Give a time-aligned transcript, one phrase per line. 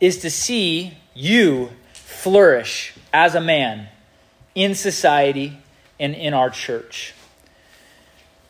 [0.00, 3.88] is to see you flourish as a man
[4.54, 5.58] in society
[5.98, 7.14] and in our church.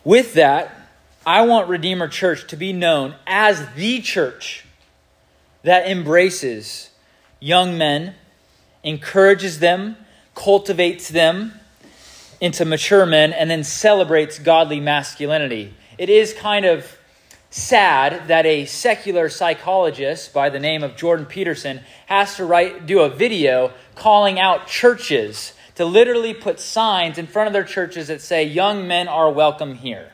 [0.05, 0.75] With that,
[1.27, 4.65] I want Redeemer Church to be known as the church
[5.63, 6.91] that embraces
[7.39, 8.15] young men,
[8.83, 9.97] encourages them,
[10.35, 11.53] cultivates them
[12.41, 15.75] into mature men, and then celebrates godly masculinity.
[15.99, 16.97] It is kind of
[17.51, 23.01] sad that a secular psychologist by the name of Jordan Peterson has to write do
[23.01, 28.23] a video calling out churches to literally put signs in front of their churches that
[28.23, 30.13] say young men are welcome here.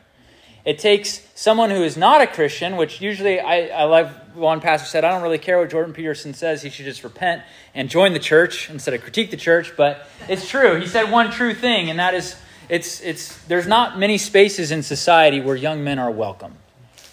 [0.65, 4.89] It takes someone who is not a Christian, which usually I, I like one pastor
[4.89, 6.63] said, I don't really care what Jordan Peterson says.
[6.63, 7.43] He should just repent
[7.75, 9.75] and join the church instead of critique the church.
[9.77, 10.81] But it's true.
[10.81, 12.35] He said one true thing, and that is
[12.69, 16.57] it's, it's, there's not many spaces in society where young men are welcome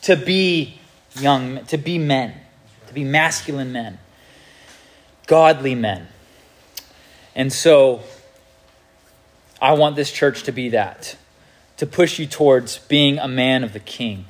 [0.03, 0.79] to be
[1.19, 2.33] young, to be men,
[2.87, 3.99] to be masculine men,
[5.27, 6.07] godly men.
[7.35, 8.01] And so
[9.61, 11.17] I want this church to be that
[11.77, 14.25] to push you towards being a man of the king,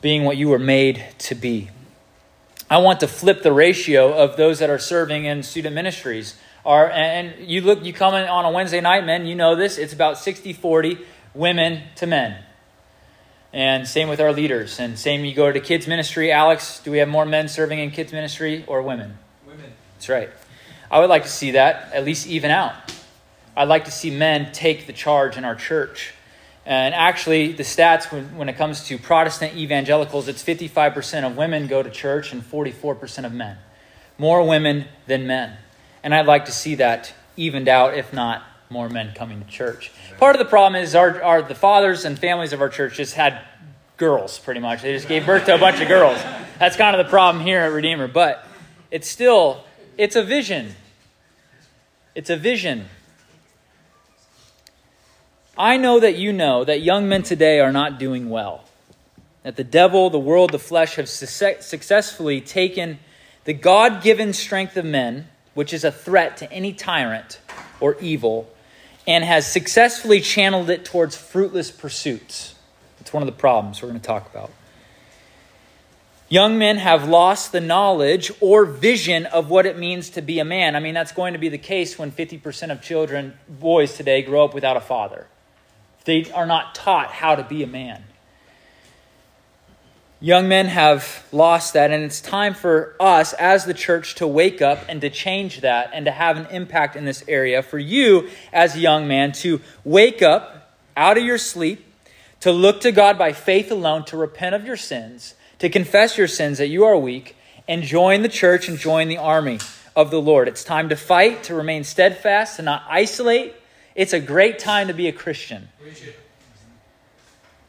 [0.00, 1.70] being what you were made to be.
[2.70, 6.38] I want to flip the ratio of those that are serving in student ministries.
[6.64, 9.76] Are, and you look, you come in on a Wednesday night, men, you know this,
[9.76, 10.98] it's about 60 40
[11.34, 12.36] women to men.
[13.52, 14.78] And same with our leaders.
[14.78, 16.30] And same, you go to kids' ministry.
[16.30, 19.18] Alex, do we have more men serving in kids' ministry or women?
[19.46, 19.72] Women.
[19.94, 20.30] That's right.
[20.90, 22.74] I would like to see that at least even out.
[23.56, 26.14] I'd like to see men take the charge in our church.
[26.64, 31.66] And actually, the stats when, when it comes to Protestant evangelicals, it's 55% of women
[31.66, 33.58] go to church and 44% of men.
[34.18, 35.56] More women than men.
[36.02, 39.90] And I'd like to see that evened out, if not more men coming to church.
[40.18, 43.14] Part of the problem is our, our the fathers and families of our church just
[43.14, 43.40] had
[43.96, 44.82] girls, pretty much.
[44.82, 46.22] They just gave birth to a bunch of girls.
[46.60, 48.06] That's kind of the problem here at Redeemer.
[48.06, 48.46] But
[48.92, 49.64] it's still,
[49.98, 50.76] it's a vision.
[52.14, 52.86] It's a vision.
[55.58, 58.64] I know that you know that young men today are not doing well.
[59.42, 63.00] That the devil, the world, the flesh have successfully taken
[63.44, 67.40] the God given strength of men, which is a threat to any tyrant
[67.80, 68.48] or evil,
[69.06, 72.54] and has successfully channeled it towards fruitless pursuits.
[73.00, 74.50] It's one of the problems we're going to talk about.
[76.28, 80.44] Young men have lost the knowledge or vision of what it means to be a
[80.44, 80.76] man.
[80.76, 84.44] I mean, that's going to be the case when 50% of children, boys today, grow
[84.44, 85.26] up without a father.
[86.04, 88.04] They are not taught how to be a man.
[90.22, 94.60] Young men have lost that, and it's time for us as the church to wake
[94.60, 97.62] up and to change that and to have an impact in this area.
[97.62, 101.86] For you, as a young man, to wake up out of your sleep,
[102.40, 106.28] to look to God by faith alone, to repent of your sins, to confess your
[106.28, 107.34] sins that you are weak,
[107.66, 109.58] and join the church and join the army
[109.96, 110.48] of the Lord.
[110.48, 113.54] It's time to fight, to remain steadfast, to not isolate.
[113.94, 115.68] It's a great time to be a Christian.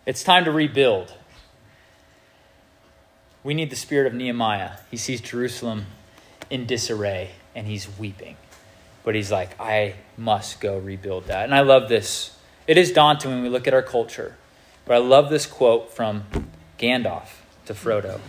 [0.05, 1.13] It's time to rebuild.
[3.43, 4.71] We need the spirit of Nehemiah.
[4.89, 5.85] He sees Jerusalem
[6.49, 8.37] in disarray and he's weeping.
[9.03, 11.45] But he's like, I must go rebuild that.
[11.45, 12.37] And I love this.
[12.67, 14.35] It is daunting when we look at our culture.
[14.85, 16.23] But I love this quote from
[16.77, 17.29] Gandalf
[17.65, 18.19] to Frodo.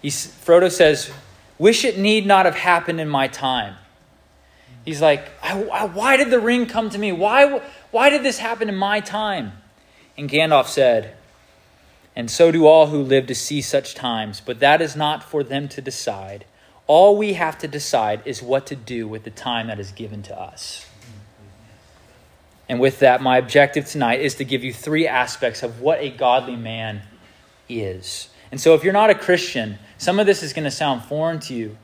[0.00, 1.12] He's, Frodo says,
[1.58, 3.76] Wish it need not have happened in my time.
[4.84, 7.12] He's like, I, I, Why did the ring come to me?
[7.12, 7.60] Why,
[7.92, 9.52] why did this happen in my time?
[10.18, 11.16] And Gandalf said,
[12.14, 15.42] and so do all who live to see such times, but that is not for
[15.42, 16.44] them to decide.
[16.86, 20.22] All we have to decide is what to do with the time that is given
[20.24, 20.86] to us.
[22.68, 26.10] And with that, my objective tonight is to give you three aspects of what a
[26.10, 27.02] godly man
[27.68, 28.28] is.
[28.50, 31.40] And so, if you're not a Christian, some of this is going to sound foreign
[31.40, 31.76] to you.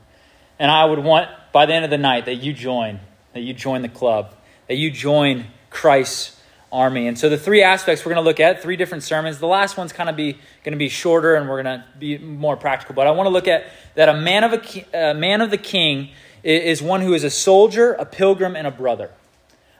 [0.59, 2.99] And I would want, by the end of the night, that you join,
[3.33, 4.33] that you join the club,
[4.67, 6.38] that you join Christ's
[6.71, 7.07] army.
[7.07, 9.39] And so the three aspects we're going to look at, three different sermons.
[9.39, 12.17] The last one's kind of be going to be shorter and we're going to be
[12.17, 12.95] more practical.
[12.95, 15.57] But I want to look at that a man of a, a man of the
[15.57, 16.09] king
[16.43, 19.11] is one who is a soldier, a pilgrim, and a brother.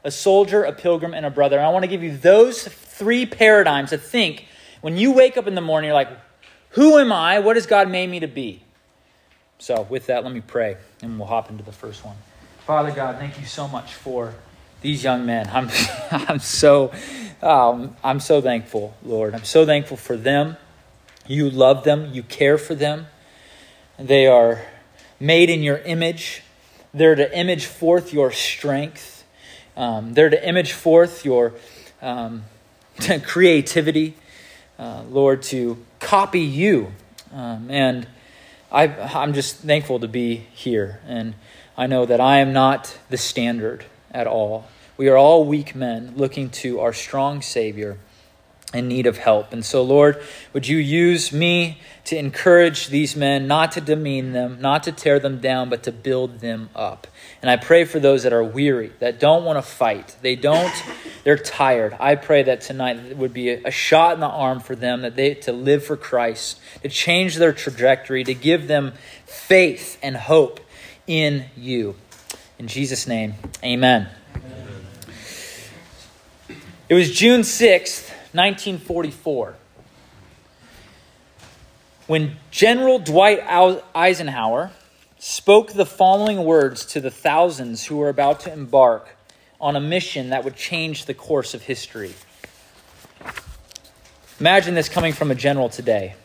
[0.04, 1.58] A soldier, a pilgrim, and a brother.
[1.58, 4.46] And I want to give you those three paradigms to think
[4.82, 6.10] when you wake up in the morning, you're like,
[6.72, 7.40] who am I?
[7.40, 8.64] What has God made me to be?
[9.58, 12.16] So, with that, let me pray and we'll hop into the first one.
[12.66, 14.34] Father God, thank you so much for
[14.82, 15.50] these young men.
[15.52, 15.70] I'm,
[16.12, 16.92] I'm so,
[17.42, 19.36] um, I'm so thankful, Lord.
[19.36, 20.58] I'm so thankful for them.
[21.28, 22.14] You love them.
[22.14, 23.08] You care for them.
[23.98, 24.66] They are
[25.20, 26.44] made in your image.
[26.94, 29.24] They're to image forth your strength.
[29.78, 31.54] Um, they're to image forth your
[32.02, 32.44] um,
[33.24, 34.16] creativity,
[34.78, 36.92] uh, Lord, to copy you.
[37.34, 38.08] Um, and
[38.72, 41.36] I, I'm just thankful to be here, and
[41.78, 44.68] I know that I am not the standard at all.
[44.98, 47.98] We are all weak men looking to our strong Savior
[48.74, 49.52] in need of help.
[49.52, 50.22] And so, Lord,
[50.54, 55.20] would you use me to encourage these men, not to demean them, not to tear
[55.20, 57.08] them down, but to build them up.
[57.42, 60.16] And I pray for those that are weary, that don't want to fight.
[60.22, 60.74] They don't,
[61.24, 61.96] they're tired.
[62.00, 65.34] I pray that tonight would be a shot in the arm for them, that they
[65.36, 68.94] to live for Christ, to change their trajectory, to give them
[69.26, 70.60] faith and hope
[71.08, 71.96] in you.
[72.60, 73.34] In Jesus' name,
[73.64, 74.10] amen.
[74.36, 74.86] amen.
[76.90, 79.56] It was June 6th, 1944
[82.10, 83.40] when General Dwight
[83.94, 84.72] Eisenhower
[85.20, 89.16] spoke the following words to the thousands who were about to embark
[89.62, 92.16] on a mission that would change the course of history.
[94.40, 96.16] Imagine this coming from a general today.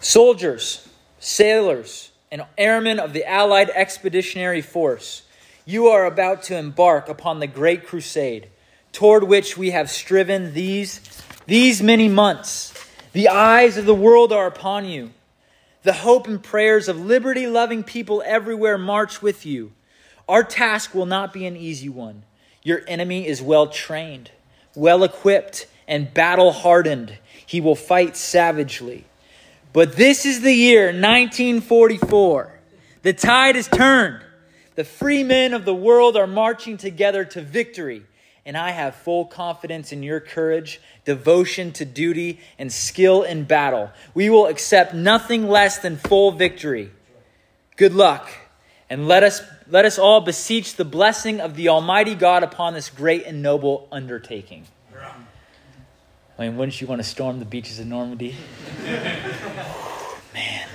[0.00, 0.88] Soldiers,
[1.20, 5.22] sailors, and airmen of the Allied Expeditionary Force,
[5.64, 8.48] you are about to embark upon the great crusade
[8.92, 11.00] toward which we have striven these,
[11.46, 12.74] these many months
[13.12, 15.10] the eyes of the world are upon you.
[15.82, 19.72] The hope and prayers of liberty loving people everywhere march with you.
[20.28, 22.24] Our task will not be an easy one.
[22.62, 24.30] Your enemy is well trained,
[24.74, 27.18] well equipped, and battle hardened.
[27.46, 29.06] He will fight savagely.
[29.72, 32.60] But this is the year 1944.
[33.02, 34.24] The tide has turned.
[34.74, 38.04] The free men of the world are marching together to victory
[38.48, 43.90] and I have full confidence in your courage, devotion to duty, and skill in battle.
[44.14, 46.90] We will accept nothing less than full victory.
[47.76, 48.30] Good luck,
[48.88, 52.88] and let us, let us all beseech the blessing of the Almighty God upon this
[52.88, 54.64] great and noble undertaking.
[56.38, 58.36] I mean, wouldn't you want to storm the beaches of Normandy?
[60.32, 60.68] Man.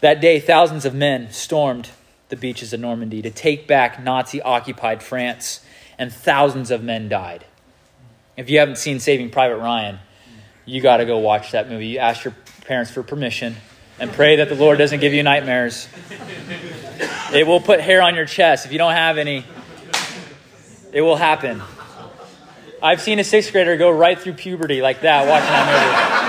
[0.00, 1.90] That day, thousands of men stormed
[2.28, 5.64] the beaches of Normandy to take back Nazi occupied France
[5.98, 7.44] and thousands of men died.
[8.36, 9.98] If you haven't seen Saving Private Ryan,
[10.64, 11.88] you got to go watch that movie.
[11.88, 12.34] You ask your
[12.64, 13.56] parents for permission
[13.98, 15.88] and pray that the Lord doesn't give you nightmares.
[17.32, 18.64] It will put hair on your chest.
[18.64, 19.44] If you don't have any,
[20.92, 21.60] it will happen.
[22.82, 26.22] I've seen a sixth grader go right through puberty like that watching that movie.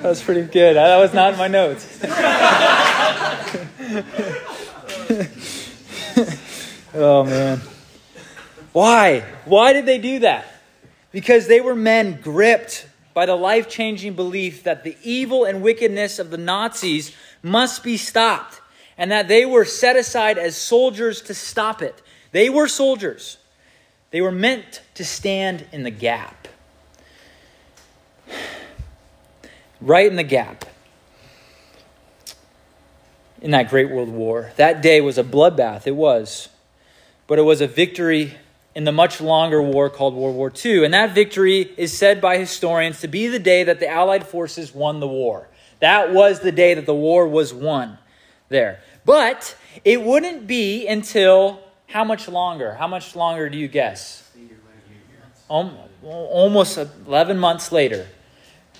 [0.00, 0.76] That was pretty good.
[0.76, 1.98] That was not in my notes.
[6.94, 7.60] oh, man.
[8.72, 9.24] Why?
[9.44, 10.46] Why did they do that?
[11.10, 16.20] Because they were men gripped by the life changing belief that the evil and wickedness
[16.20, 17.12] of the Nazis
[17.42, 18.57] must be stopped
[18.98, 22.02] and that they were set aside as soldiers to stop it.
[22.32, 23.38] They were soldiers,
[24.10, 26.48] they were meant to stand in the gap.
[29.80, 30.64] right in the gap
[33.40, 34.50] in that Great World War.
[34.56, 36.48] That day was a bloodbath, it was.
[37.28, 38.34] But it was a victory
[38.74, 40.84] in the much longer war called World War II.
[40.84, 44.74] And that victory is said by historians to be the day that the Allied forces
[44.74, 45.48] won the war.
[45.80, 47.98] That was the day that the war was won
[48.48, 48.80] there.
[49.04, 52.74] But it wouldn't be until how much longer?
[52.74, 54.30] How much longer do you guess?
[55.48, 58.06] Almost 11 months later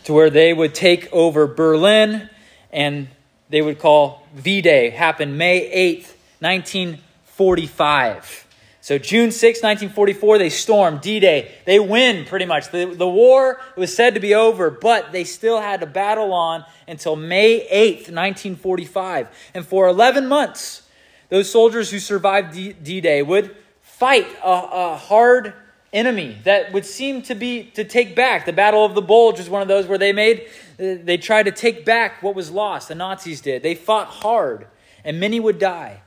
[0.05, 2.29] to where they would take over Berlin
[2.73, 3.09] and
[3.49, 8.48] they would call V Day, happened May 8th, 1945.
[8.89, 11.53] So, June 6, 1944, they storm D Day.
[11.67, 12.71] They win pretty much.
[12.71, 16.65] The, the war was said to be over, but they still had to battle on
[16.87, 19.29] until May 8th, 1945.
[19.53, 20.89] And for 11 months,
[21.29, 25.53] those soldiers who survived D Day would fight a, a hard
[25.93, 28.47] enemy that would seem to be to take back.
[28.47, 31.53] The Battle of the Bulge was one of those where they made they tried to
[31.53, 32.89] take back what was lost.
[32.89, 33.63] The Nazis did.
[33.63, 34.67] They fought hard,
[35.05, 36.01] and many would die.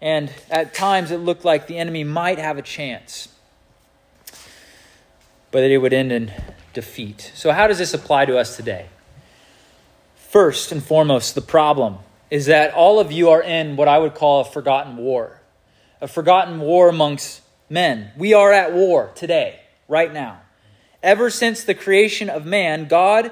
[0.00, 3.28] And at times it looked like the enemy might have a chance.
[5.50, 6.32] But it would end in
[6.72, 7.32] defeat.
[7.34, 8.86] So how does this apply to us today?
[10.14, 11.98] First and foremost, the problem
[12.30, 15.40] is that all of you are in what I would call a forgotten war.
[16.00, 18.10] A forgotten war amongst men.
[18.18, 20.42] We are at war today, right now.
[21.02, 23.30] Ever since the creation of man, God,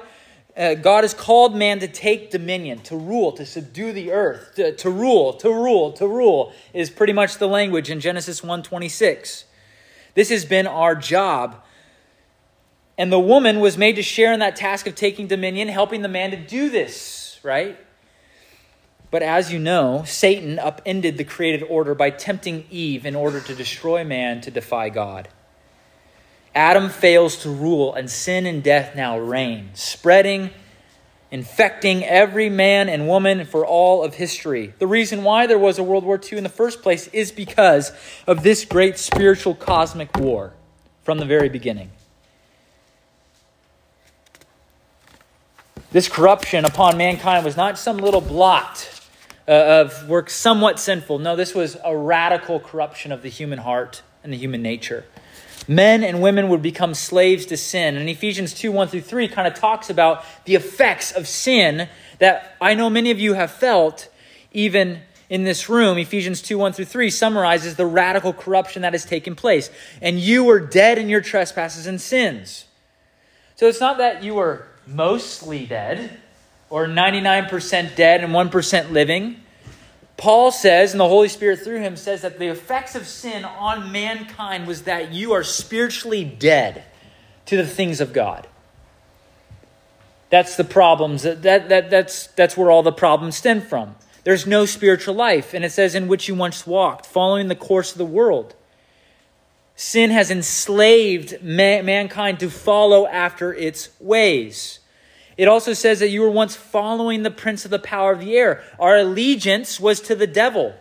[0.57, 4.73] uh, God has called man to take dominion, to rule, to subdue the earth, to,
[4.75, 9.43] to rule, to rule, to rule is pretty much the language in Genesis 1:26.
[10.13, 11.61] This has been our job.
[12.97, 16.07] And the woman was made to share in that task of taking dominion, helping the
[16.07, 17.77] man to do this, right?
[19.11, 23.53] But as you know, Satan upended the created order by tempting Eve in order to
[23.53, 25.27] destroy man to defy God.
[26.55, 30.49] Adam fails to rule, and sin and death now reign, spreading,
[31.29, 34.73] infecting every man and woman for all of history.
[34.79, 37.91] The reason why there was a World War II in the first place is because
[38.25, 40.53] of this great spiritual cosmic war
[41.03, 41.91] from the very beginning.
[45.91, 49.01] This corruption upon mankind was not some little blot
[49.45, 51.19] uh, of work somewhat sinful.
[51.19, 55.05] No, this was a radical corruption of the human heart and the human nature
[55.67, 57.97] men and women would become slaves to sin.
[57.97, 62.55] And Ephesians 2 1 through 3 kind of talks about the effects of sin that
[62.61, 64.09] I know many of you have felt
[64.51, 65.97] even in this room.
[65.97, 69.69] Ephesians 2 1 through 3 summarizes the radical corruption that has taken place.
[70.01, 72.65] And you were dead in your trespasses and sins.
[73.55, 76.19] So it's not that you were mostly dead
[76.69, 79.37] or 99% dead and 1% living.
[80.17, 83.91] Paul says, and the Holy Spirit through him says that the effects of sin on
[83.91, 86.83] mankind was that you are spiritually dead
[87.47, 88.47] to the things of God.
[90.29, 91.23] That's the problems.
[91.23, 93.95] That, that, that, that's, that's where all the problems stem from.
[94.23, 95.53] There's no spiritual life.
[95.53, 98.55] And it says, in which you once walked, following the course of the world.
[99.75, 104.79] Sin has enslaved mankind to follow after its ways.
[105.37, 108.37] It also says that you were once following the prince of the power of the
[108.37, 108.63] air.
[108.79, 110.73] Our allegiance was to the devil.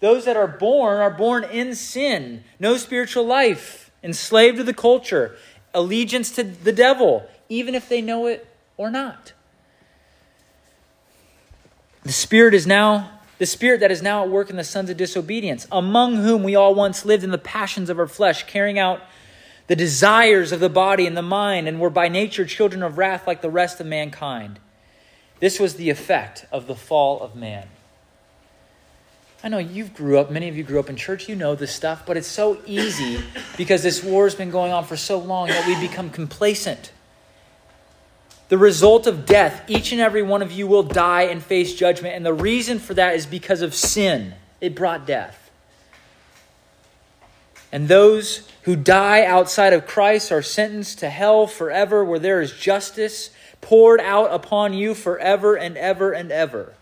[0.00, 5.36] Those that are born are born in sin, no spiritual life, enslaved to the culture,
[5.72, 8.46] allegiance to the devil, even if they know it
[8.76, 9.32] or not.
[12.02, 14.96] The spirit is now the spirit that is now at work in the sons of
[14.96, 19.00] disobedience, among whom we all once lived in the passions of our flesh, carrying out
[19.66, 23.26] the desires of the body and the mind, and were by nature children of wrath
[23.26, 24.58] like the rest of mankind.
[25.40, 27.68] This was the effect of the fall of man.
[29.42, 31.70] I know you've grew up, many of you grew up in church, you know this
[31.74, 33.22] stuff, but it's so easy
[33.58, 36.92] because this war has been going on for so long that we become complacent.
[38.48, 42.14] The result of death, each and every one of you will die and face judgment.
[42.14, 44.34] And the reason for that is because of sin.
[44.60, 45.50] It brought death.
[47.72, 52.52] And those who die outside of Christ are sentenced to hell forever, where there is
[52.52, 53.30] justice
[53.60, 56.74] poured out upon you forever and ever and ever.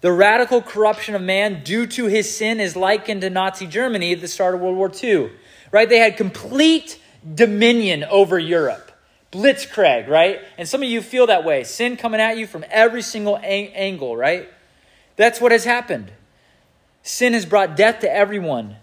[0.00, 4.22] The radical corruption of man due to his sin is likened to Nazi Germany at
[4.22, 5.30] the start of World War II.
[5.70, 5.88] Right?
[5.88, 6.98] They had complete
[7.34, 8.90] dominion over Europe.
[9.30, 10.40] Blitzkrieg, right?
[10.56, 11.64] And some of you feel that way.
[11.64, 14.48] Sin coming at you from every single angle, right?
[15.16, 16.10] That's what has happened.
[17.02, 18.76] Sin has brought death to everyone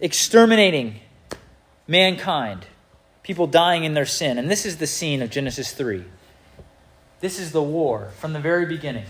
[0.00, 1.00] exterminating
[1.86, 2.66] mankind,
[3.22, 4.38] people dying in their sin.
[4.38, 6.04] And this is the scene of Genesis 3.
[7.20, 9.04] This is the war from the very beginning.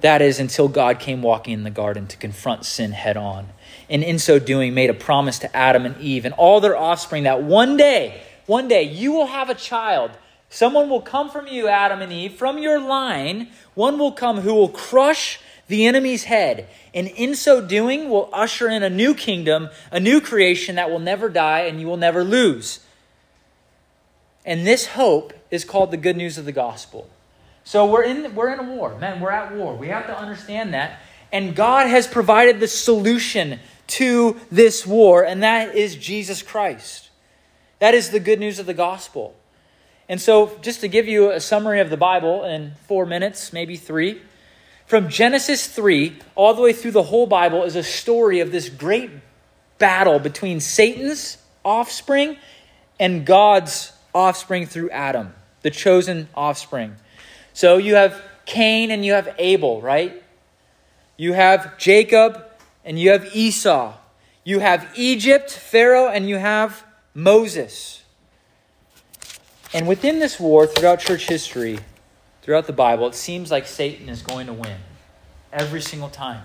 [0.00, 3.48] That is until God came walking in the garden to confront sin head on.
[3.88, 7.22] And in so doing, made a promise to Adam and Eve and all their offspring
[7.22, 10.10] that one day, one day, you will have a child.
[10.50, 13.48] Someone will come from you, Adam and Eve, from your line.
[13.74, 18.68] One will come who will crush the enemy's head, and in so doing will usher
[18.68, 22.22] in a new kingdom, a new creation that will never die and you will never
[22.22, 22.80] lose.
[24.44, 27.10] And this hope is called the good news of the gospel.
[27.64, 28.96] So we're in we're in a war.
[28.96, 29.74] Man, we're at war.
[29.74, 31.00] We have to understand that.
[31.32, 33.58] And God has provided the solution
[33.88, 37.10] to this war, and that is Jesus Christ.
[37.80, 39.34] That is the good news of the gospel.
[40.08, 43.76] And so, just to give you a summary of the Bible in four minutes, maybe
[43.76, 44.22] three,
[44.86, 48.68] from Genesis 3 all the way through the whole Bible is a story of this
[48.68, 49.10] great
[49.78, 52.36] battle between Satan's offspring
[52.98, 56.96] and God's offspring through Adam, the chosen offspring.
[57.52, 60.22] So you have Cain and you have Abel, right?
[61.16, 62.44] You have Jacob
[62.84, 63.94] and you have Esau.
[64.44, 68.04] You have Egypt, Pharaoh, and you have Moses.
[69.74, 71.80] And within this war, throughout church history,
[72.46, 74.78] throughout the Bible, it seems like Satan is going to win
[75.52, 76.42] every single time.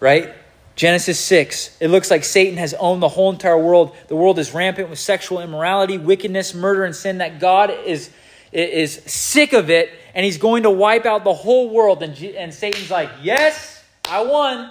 [0.00, 0.32] Right?
[0.76, 3.94] Genesis 6, it looks like Satan has owned the whole entire world.
[4.08, 8.08] The world is rampant with sexual immorality, wickedness, murder, and sin, that God is,
[8.50, 12.02] is sick of it, and he's going to wipe out the whole world.
[12.02, 14.70] And, and Satan's like, Yes, I won.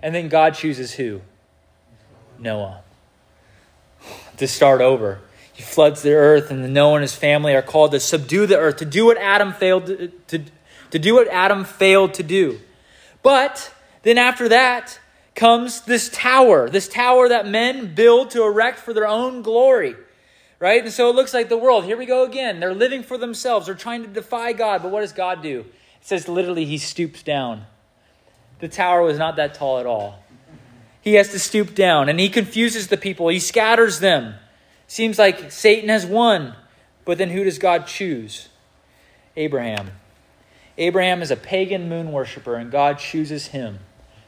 [0.00, 1.22] And then God chooses who?
[2.38, 2.82] Noah.
[4.36, 5.20] To start over.
[5.56, 8.76] He floods the earth, and Noah and his family are called to subdue the earth,
[8.76, 10.42] to do what Adam failed to, to,
[10.90, 12.60] to do what Adam failed to do.
[13.22, 13.72] But
[14.02, 15.00] then after that
[15.34, 19.96] comes this tower, this tower that men build to erect for their own glory.
[20.58, 20.84] Right?
[20.84, 22.60] And so it looks like the world, here we go again.
[22.60, 23.64] They're living for themselves.
[23.64, 24.82] They're trying to defy God.
[24.82, 25.60] But what does God do?
[25.60, 25.66] It
[26.02, 27.64] says literally, he stoops down.
[28.58, 30.22] The tower was not that tall at all.
[31.00, 34.34] he has to stoop down and he confuses the people, he scatters them.
[34.86, 36.54] Seems like Satan has won,
[37.04, 38.48] but then who does God choose?
[39.36, 39.92] Abraham.
[40.78, 43.80] Abraham is a pagan moon worshiper, and God chooses him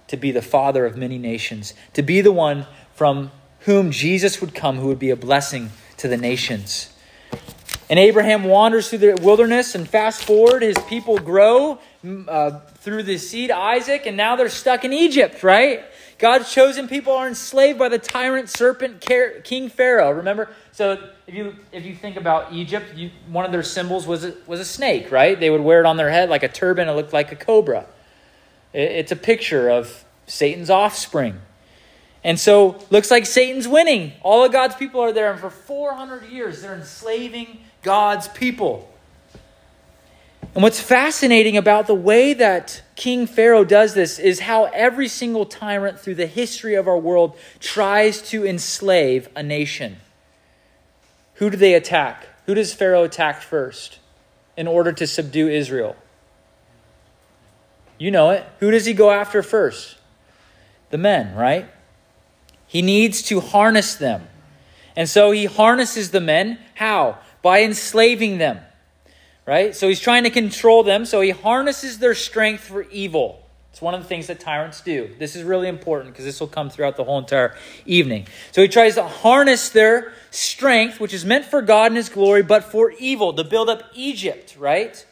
[0.09, 4.55] to be the father of many nations, to be the one from whom Jesus would
[4.55, 6.91] come, who would be a blessing to the nations.
[7.91, 11.79] And Abraham wanders through the wilderness, and fast forward, his people grow
[12.27, 15.85] uh, through the seed Isaac, and now they're stuck in Egypt, right?
[16.19, 19.01] God's chosen people are enslaved by the tyrant serpent
[19.45, 20.11] King Pharaoh.
[20.11, 20.51] Remember?
[20.73, 24.35] So if you if you think about Egypt, you, one of their symbols was a,
[24.47, 25.39] was a snake, right?
[25.39, 26.89] They would wear it on their head like a turban.
[26.89, 27.87] It looked like a cobra.
[28.73, 31.41] It, it's a picture of Satan's offspring.
[32.25, 34.13] And so looks like Satan's winning.
[34.23, 38.93] All of God's people are there, and for 400 years they're enslaving God's people.
[40.55, 45.47] And what's fascinating about the way that King Pharaoh does this is how every single
[45.47, 49.99] tyrant through the history of our world tries to enslave a nation.
[51.35, 52.27] Who do they attack?
[52.47, 54.01] Who does Pharaoh attack first
[54.57, 55.95] in order to subdue Israel?
[57.99, 58.45] You know it.
[58.59, 59.97] Who does he go after first?
[60.91, 61.67] The men, right?
[62.67, 64.27] He needs to harness them.
[64.97, 66.59] And so he harnesses the men.
[66.75, 67.19] How?
[67.43, 68.59] By enslaving them
[69.49, 69.75] right?
[69.75, 73.43] So he's trying to control them, so he harnesses their strength for evil.
[73.73, 75.09] It's one of the things that tyrants do.
[75.19, 78.27] This is really important because this will come throughout the whole entire evening.
[78.53, 82.43] So he tries to harness their strength, which is meant for God and his glory,
[82.43, 85.07] but for evil, to build up Egypt, right?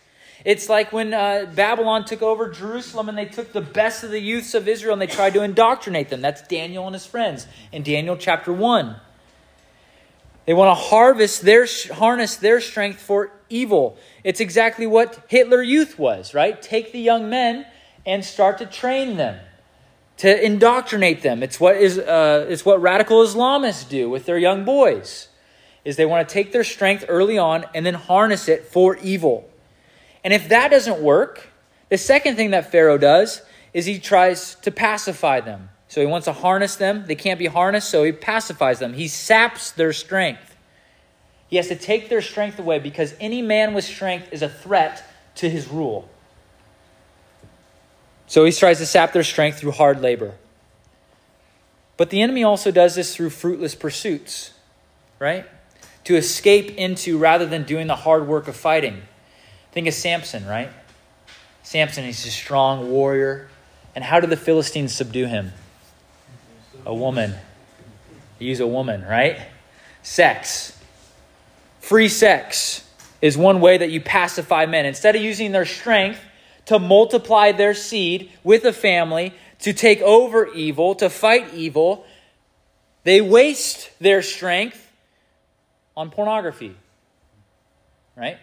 [0.44, 4.20] It's like when uh, Babylon took over Jerusalem and they took the best of the
[4.20, 6.20] youths of Israel and they tried to indoctrinate them.
[6.20, 8.96] That's Daniel and his friends in Daniel chapter 1.
[10.46, 13.98] They want to harvest their harness their strength for evil.
[14.22, 16.60] It's exactly what Hitler Youth was, right?
[16.62, 17.66] Take the young men
[18.06, 19.40] and start to train them,
[20.18, 21.42] to indoctrinate them.
[21.42, 25.28] It's what is uh, it's what radical Islamists do with their young boys.
[25.84, 29.48] Is they want to take their strength early on and then harness it for evil.
[30.24, 31.48] And if that doesn't work,
[31.88, 33.42] the second thing that Pharaoh does
[33.72, 35.68] is he tries to pacify them.
[35.88, 37.04] So he wants to harness them.
[37.06, 38.94] They can't be harnessed, so he pacifies them.
[38.94, 40.45] He saps their strength.
[41.48, 45.04] He has to take their strength away because any man with strength is a threat
[45.36, 46.08] to his rule.
[48.26, 50.34] So he tries to sap their strength through hard labor.
[51.96, 54.52] But the enemy also does this through fruitless pursuits,
[55.18, 55.46] right?
[56.04, 59.02] To escape into rather than doing the hard work of fighting.
[59.72, 60.70] Think of Samson, right?
[61.62, 63.48] Samson, he's a strong warrior.
[63.94, 65.52] And how did the Philistines subdue him?
[66.86, 67.34] a woman.
[68.38, 69.40] Use a woman, right?
[70.02, 70.78] Sex.
[71.86, 72.84] Free sex
[73.22, 74.86] is one way that you pacify men.
[74.86, 76.18] Instead of using their strength
[76.64, 82.04] to multiply their seed with a family, to take over evil, to fight evil,
[83.04, 84.90] they waste their strength
[85.96, 86.74] on pornography.
[88.16, 88.38] Right?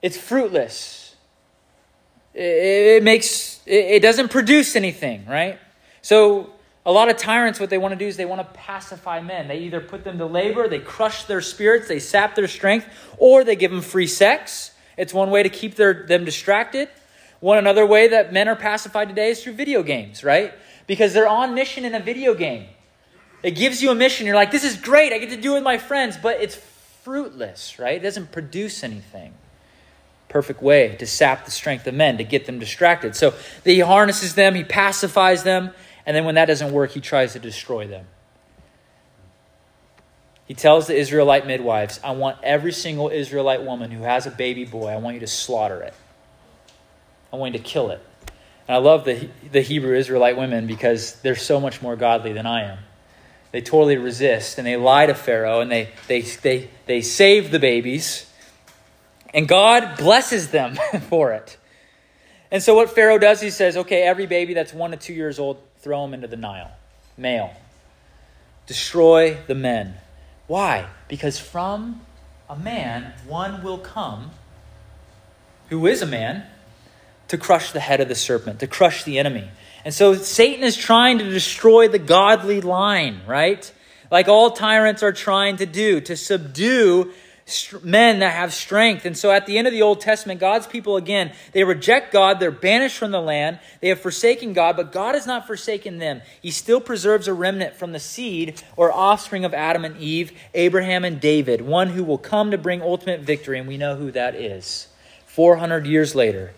[0.00, 1.14] It's fruitless.
[2.32, 5.58] It, makes it doesn't produce anything, right?
[6.00, 6.54] So
[6.86, 9.48] a lot of tyrants, what they want to do is they want to pacify men.
[9.48, 12.86] They either put them to labor, they crush their spirits, they sap their strength,
[13.18, 14.72] or they give them free sex.
[14.96, 16.88] It's one way to keep their, them distracted.
[17.40, 20.52] One another way that men are pacified today is through video games, right?
[20.86, 22.66] Because they're on mission in a video game.
[23.42, 24.26] It gives you a mission.
[24.26, 25.12] You're like, this is great.
[25.12, 26.56] I get to do it with my friends, but it's
[27.02, 27.96] fruitless, right?
[27.96, 29.34] It doesn't produce anything.
[30.28, 33.16] Perfect way to sap the strength of men, to get them distracted.
[33.16, 35.70] So he harnesses them, he pacifies them,
[36.06, 38.06] and then when that doesn't work, he tries to destroy them.
[40.46, 44.64] He tells the Israelite midwives, I want every single Israelite woman who has a baby
[44.64, 45.94] boy, I want you to slaughter it.
[47.32, 48.00] I want you to kill it.
[48.66, 52.46] And I love the, the Hebrew Israelite women because they're so much more godly than
[52.46, 52.78] I am.
[53.52, 57.58] They totally resist and they lie to Pharaoh and they, they, they, they save the
[57.58, 58.26] babies.
[59.32, 60.74] And God blesses them
[61.08, 61.58] for it.
[62.50, 65.38] And so what Pharaoh does, he says, okay, every baby that's one to two years
[65.38, 66.70] old, throw them into the Nile.
[67.16, 67.52] Male.
[68.66, 69.94] Destroy the men.
[70.46, 70.86] Why?
[71.08, 72.00] Because from
[72.48, 74.30] a man, one will come
[75.68, 76.44] who is a man
[77.28, 79.48] to crush the head of the serpent, to crush the enemy.
[79.84, 83.72] And so Satan is trying to destroy the godly line, right?
[84.10, 87.12] Like all tyrants are trying to do, to subdue
[87.82, 89.04] men that have strength.
[89.04, 92.40] And so at the end of the Old Testament, God's people, again, they reject God.
[92.40, 93.58] They're banished from the land.
[93.80, 96.22] They have forsaken God, but God has not forsaken them.
[96.40, 101.04] He still preserves a remnant from the seed or offspring of Adam and Eve, Abraham
[101.04, 103.58] and David, one who will come to bring ultimate victory.
[103.58, 104.88] And we know who that is.
[105.26, 106.52] 400 years later,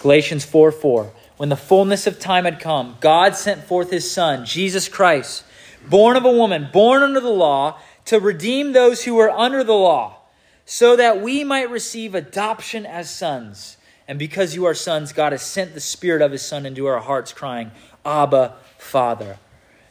[0.00, 1.12] Galatians 4 4.
[1.36, 5.44] when the fullness of time had come, God sent forth his Son, Jesus Christ,
[5.88, 9.72] born of a woman, born under the law, to redeem those who were under the
[9.72, 10.18] law,
[10.66, 13.76] so that we might receive adoption as sons.
[14.06, 17.00] And because you are sons, God has sent the Spirit of his Son into our
[17.00, 17.70] hearts, crying,
[18.04, 19.38] Abba, Father.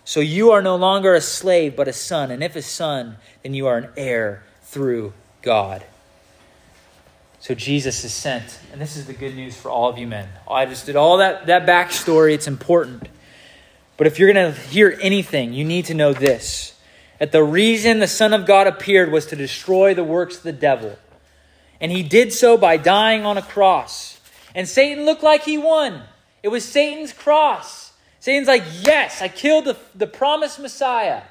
[0.05, 2.29] So you are no longer a slave, but a son.
[2.29, 5.83] And if a son, then you are an heir through God.
[7.39, 8.59] So Jesus is sent.
[8.71, 10.29] And this is the good news for all of you men.
[10.49, 12.33] I just did all that, that backstory.
[12.33, 13.07] It's important.
[13.97, 16.72] But if you're going to hear anything, you need to know this
[17.23, 20.51] that the reason the Son of God appeared was to destroy the works of the
[20.51, 20.99] devil.
[21.79, 24.19] And he did so by dying on a cross.
[24.53, 26.01] And Satan looked like he won.
[26.43, 27.93] It was Satan's cross.
[28.19, 31.21] Satan's like, yes, I killed the, the promised Messiah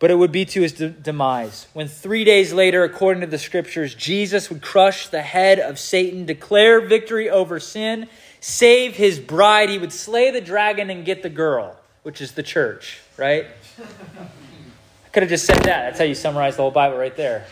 [0.00, 1.66] but it would be to his de- demise.
[1.72, 6.26] When three days later, according to the scriptures, Jesus would crush the head of Satan,
[6.26, 9.70] declare victory over sin, save his bride.
[9.70, 13.46] He would slay the dragon and get the girl, which is the church, right?
[13.78, 15.82] I could have just said that.
[15.86, 17.46] That's how you summarize the whole Bible right there.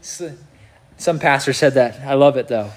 [0.00, 2.00] Some pastor said that.
[2.06, 2.70] I love it, though.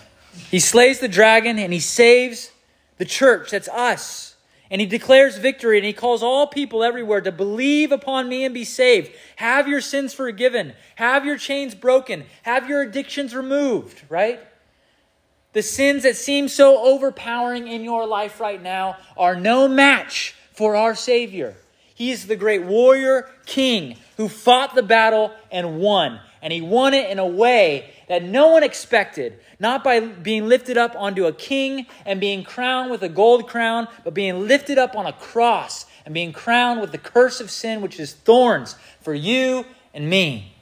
[0.49, 2.51] He slays the dragon and he saves
[2.97, 3.51] the church.
[3.51, 4.35] That's us.
[4.69, 8.53] And he declares victory and he calls all people everywhere to believe upon me and
[8.53, 9.11] be saved.
[9.37, 10.73] Have your sins forgiven.
[10.95, 12.25] Have your chains broken.
[12.43, 14.39] Have your addictions removed, right?
[15.53, 20.75] The sins that seem so overpowering in your life right now are no match for
[20.75, 21.55] our Savior.
[21.93, 26.19] He is the great warrior king who fought the battle and won.
[26.41, 30.75] And he won it in a way that no one expected, not by being lifted
[30.77, 34.95] up onto a king and being crowned with a gold crown, but being lifted up
[34.95, 39.13] on a cross and being crowned with the curse of sin, which is thorns for
[39.13, 40.55] you and me.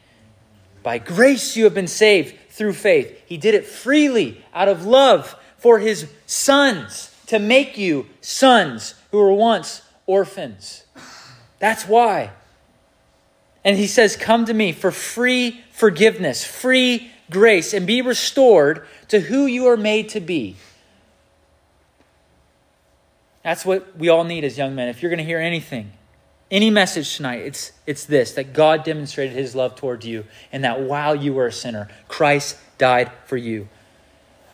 [0.84, 3.22] By grace you have been saved through faith.
[3.26, 9.18] He did it freely out of love for his sons to make you sons who
[9.18, 10.84] were once orphans.
[11.60, 12.32] That's why.
[13.64, 19.20] And he says, Come to me for free forgiveness, free grace and be restored to
[19.20, 20.56] who you are made to be.
[23.44, 24.90] That's what we all need as young men.
[24.90, 25.92] If you're going to hear anything,
[26.50, 30.82] any message tonight, it's, it's this that God demonstrated his love toward you, and that
[30.82, 33.68] while you were a sinner, Christ died for you.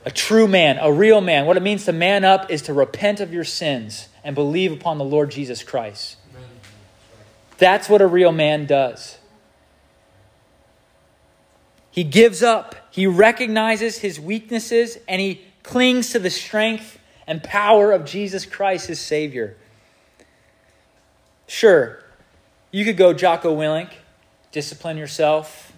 [0.06, 3.20] A true man, a real man, what it means to man up is to repent
[3.20, 6.18] of your sins and believe upon the Lord Jesus Christ.
[7.58, 9.18] That's what a real man does.
[11.92, 17.92] He gives up, he recognizes his weaknesses, and he clings to the strength and power
[17.92, 19.58] of Jesus Christ, his Savior.
[21.48, 22.02] Sure,
[22.72, 23.92] you could go Jocko Willink,
[24.52, 25.74] discipline yourself,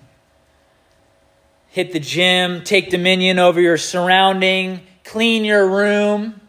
[1.70, 6.40] hit the gym, take dominion over your surrounding, clean your room,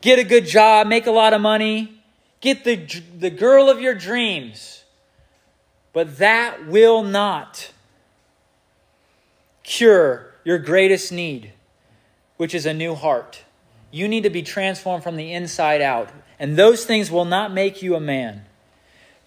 [0.00, 2.02] get a good job, make a lot of money,
[2.40, 2.76] get the,
[3.18, 4.80] the girl of your dreams
[5.92, 7.72] but that will not
[9.62, 11.52] cure your greatest need,
[12.36, 13.42] which is a new heart.
[13.90, 17.82] You need to be transformed from the inside out, and those things will not make
[17.82, 18.44] you a man.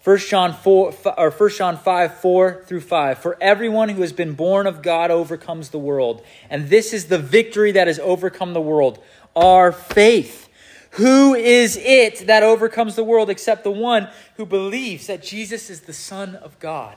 [0.04, 4.34] 1 John 4 or 1 John 5 4 through 5 For everyone who has been
[4.34, 8.60] born of God overcomes the world and this is the victory that has overcome the
[8.60, 9.02] world
[9.34, 10.50] our faith
[10.94, 15.82] who is it that overcomes the world except the one who believes that Jesus is
[15.82, 16.96] the Son of God?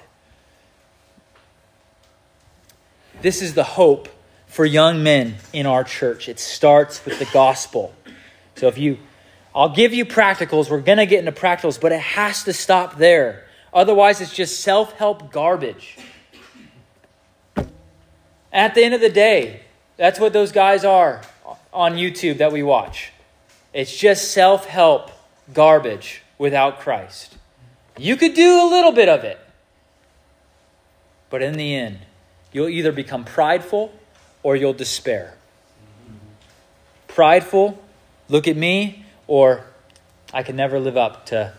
[3.22, 4.10] This is the hope
[4.48, 6.30] for young men in our church.
[6.30, 7.94] It starts with the gospel.
[8.56, 8.98] So if you
[9.58, 10.70] I'll give you practicals.
[10.70, 13.48] We're going to get into practicals, but it has to stop there.
[13.74, 15.98] Otherwise, it's just self help garbage.
[18.54, 19.62] At the end of the day,
[19.98, 21.22] that's what those guys are
[21.74, 23.12] on YouTube that we watch.
[23.74, 25.12] It's just self help
[25.54, 27.38] garbage without Christ.
[27.98, 29.40] You could do a little bit of it,
[31.30, 32.00] but in the end,
[32.52, 33.92] you'll either become prideful
[34.44, 35.34] or you'll despair.
[37.08, 37.82] Prideful,
[38.30, 39.66] look at me, or
[40.34, 41.54] I can never live up to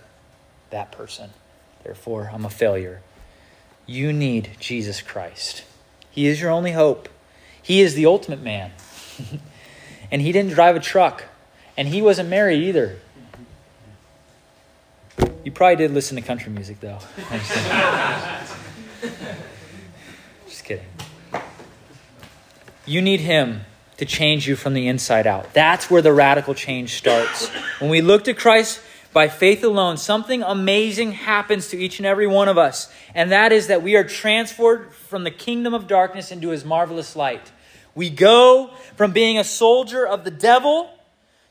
[0.71, 1.31] that person.
[1.83, 3.03] Therefore, I'm a failure.
[3.87, 5.65] You need Jesus Christ.
[6.11, 7.09] He is your only hope.
[7.63, 8.73] He is the ultimate man.
[10.11, 11.25] and he didn't drive a truck
[11.79, 12.97] and he wasn't married either.
[15.45, 16.99] You probably did listen to country music, though.
[20.49, 20.85] Just kidding.
[22.85, 23.61] You need him
[23.97, 25.55] to change you from the inside out.
[25.55, 27.49] That's where the radical change starts.
[27.79, 28.81] When we look to Christ
[29.13, 33.53] by faith alone, something amazing happens to each and every one of us, and that
[33.53, 37.53] is that we are transferred from the kingdom of darkness into his marvelous light.
[37.95, 40.91] We go from being a soldier of the devil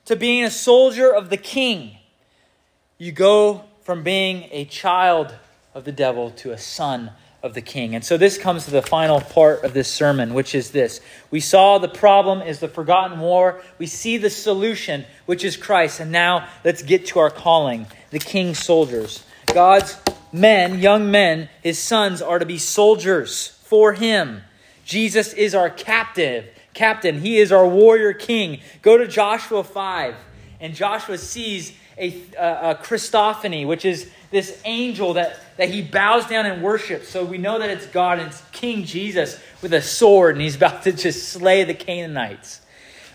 [0.08, 1.98] to being a soldier of the king.
[2.98, 5.36] You go from being a child
[5.74, 7.12] of the devil to a son
[7.44, 7.94] of the king.
[7.94, 11.02] And so this comes to the final part of this sermon, which is this.
[11.30, 13.62] We saw the problem is the forgotten war.
[13.78, 16.00] We see the solution, which is Christ.
[16.00, 19.24] And now let's get to our calling, the king's soldiers.
[19.48, 19.98] God's
[20.32, 24.42] men, young men, his sons are to be soldiers for him.
[24.86, 26.46] Jesus is our captive,
[26.78, 27.20] captain.
[27.20, 28.62] He is our warrior king.
[28.82, 30.16] Go to Joshua 5,
[30.62, 36.28] and Joshua sees a, a, a Christophany, which is this angel that, that he bows
[36.28, 37.10] down and worships.
[37.10, 40.56] So we know that it's God and it's King Jesus with a sword, and he's
[40.62, 42.62] about to just slay the Canaanites.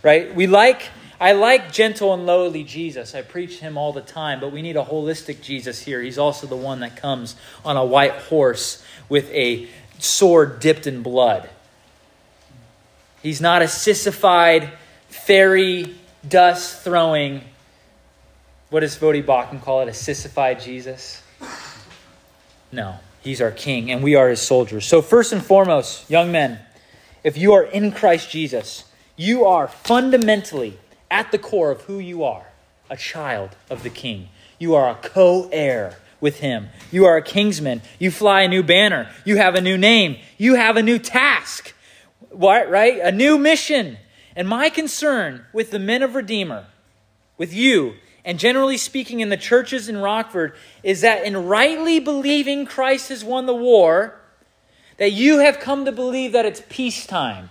[0.03, 0.35] Right?
[0.35, 3.15] We like I like gentle and lowly Jesus.
[3.15, 6.03] I preach him all the time, but we need a holistic Jesus here.
[6.03, 9.69] He's also the one that comes on a white horse with a
[10.01, 11.49] sword dipped in blood.
[13.23, 14.71] He's not a sissified,
[15.09, 15.95] fairy
[16.29, 17.43] dust throwing,
[18.71, 21.23] what does Voddie Baucham call it, a sissified Jesus?
[22.73, 24.87] No, he's our king, and we are his soldiers.
[24.87, 26.59] So, first and foremost, young men,
[27.23, 28.85] if you are in Christ Jesus,
[29.17, 30.79] you are fundamentally
[31.11, 32.47] at the core of who you are
[32.89, 34.29] a child of the king.
[34.59, 36.69] You are a co heir with him.
[36.91, 37.83] You are a kingsman.
[37.99, 39.11] You fly a new banner.
[39.25, 40.17] You have a new name.
[40.39, 41.75] You have a new task.
[42.33, 42.99] What, right?
[42.99, 43.99] A new mission.
[44.35, 46.67] And my concern with the men of Redeemer,
[47.37, 52.67] with you, and generally speaking in the churches in Rockford, is that in rightly believing
[52.67, 54.19] Christ has won the war,
[54.97, 57.51] that you have come to believe that it's peacetime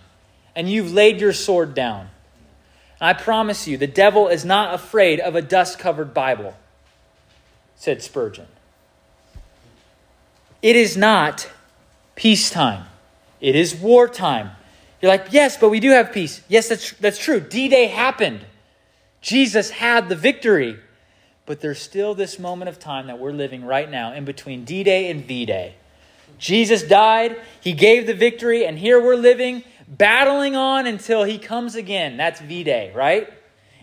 [0.55, 2.09] and you've laid your sword down.
[2.99, 6.55] I promise you, the devil is not afraid of a dust covered Bible,
[7.75, 8.47] said Spurgeon.
[10.61, 11.49] It is not
[12.15, 12.85] peacetime,
[13.39, 14.51] it is wartime.
[15.01, 16.41] You're like, yes, but we do have peace.
[16.47, 17.39] Yes, that's, that's true.
[17.39, 18.45] D Day happened,
[19.21, 20.79] Jesus had the victory.
[21.47, 24.83] But there's still this moment of time that we're living right now in between D
[24.83, 25.75] Day and V Day.
[26.37, 31.75] Jesus died, He gave the victory, and here we're living battling on until he comes
[31.75, 32.15] again.
[32.17, 33.31] That's V Day, right?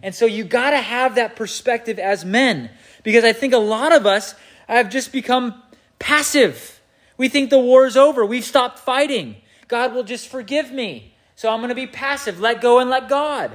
[0.03, 2.71] And so you got to have that perspective as men
[3.03, 4.35] because I think a lot of us
[4.67, 5.63] have just become
[5.99, 6.81] passive.
[7.17, 9.37] We think the war is over, we've stopped fighting.
[9.69, 11.15] God will just forgive me.
[11.37, 13.53] So I'm going to be passive, let go and let God.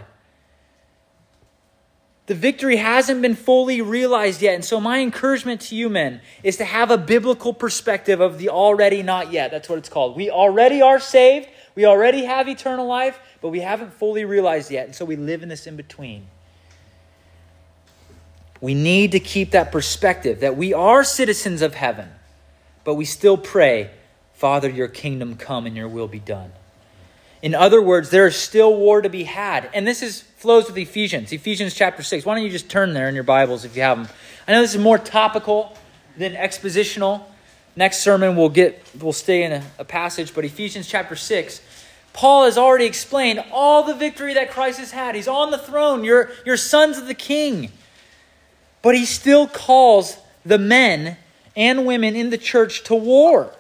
[2.26, 4.56] The victory hasn't been fully realized yet.
[4.56, 8.48] And so, my encouragement to you, men, is to have a biblical perspective of the
[8.48, 9.52] already not yet.
[9.52, 10.16] That's what it's called.
[10.16, 11.50] We already are saved.
[11.76, 14.86] We already have eternal life, but we haven't fully realized yet.
[14.86, 16.28] And so we live in this in between.
[18.62, 22.08] We need to keep that perspective that we are citizens of heaven,
[22.86, 23.92] but we still pray,
[24.44, 26.52] Father, your kingdom come and your will be done.
[27.42, 29.70] In other words, there is still war to be had.
[29.74, 32.26] And this is flows with Ephesians, Ephesians chapter 6.
[32.26, 34.14] Why don't you just turn there in your Bibles if you have them?
[34.46, 35.78] I know this is more topical
[36.18, 37.24] than expositional,
[37.78, 41.62] Next sermon we'll get we'll stay in a, a passage, but Ephesians chapter 6
[42.12, 45.16] Paul has already explained all the victory that Christ has had.
[45.16, 46.04] He's on the throne.
[46.04, 47.72] You're, you're sons of the king.
[48.82, 51.16] But he still calls the men
[51.56, 53.56] and women in the church to war.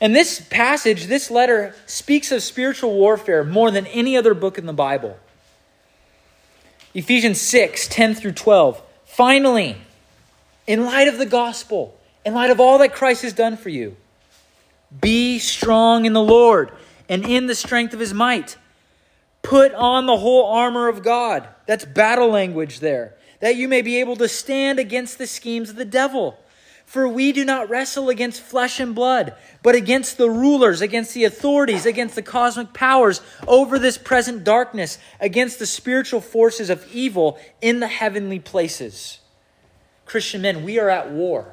[0.00, 4.66] And this passage, this letter, speaks of spiritual warfare more than any other book in
[4.66, 5.18] the Bible.
[6.94, 8.80] Ephesians 6 10 through 12.
[9.04, 9.76] Finally,
[10.66, 13.96] in light of the gospel, in light of all that Christ has done for you.
[15.00, 16.72] Be strong in the Lord
[17.08, 18.56] and in the strength of his might.
[19.42, 21.48] Put on the whole armor of God.
[21.66, 23.14] That's battle language there.
[23.40, 26.38] That you may be able to stand against the schemes of the devil.
[26.88, 31.24] For we do not wrestle against flesh and blood, but against the rulers, against the
[31.24, 37.38] authorities, against the cosmic powers over this present darkness, against the spiritual forces of evil
[37.60, 39.18] in the heavenly places.
[40.06, 41.52] Christian men, we are at war.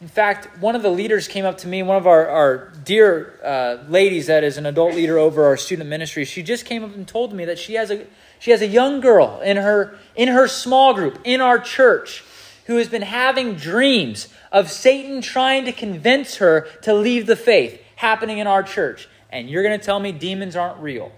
[0.00, 3.38] In fact, one of the leaders came up to me, one of our, our dear
[3.44, 6.24] uh, ladies that is an adult leader over our student ministry.
[6.24, 8.08] She just came up and told me that she has a
[8.40, 12.24] she has a young girl in her in her small group in our church
[12.66, 17.80] who has been having dreams of Satan trying to convince her to leave the faith
[17.96, 19.08] happening in our church.
[19.30, 21.12] And you're going to tell me demons aren't real.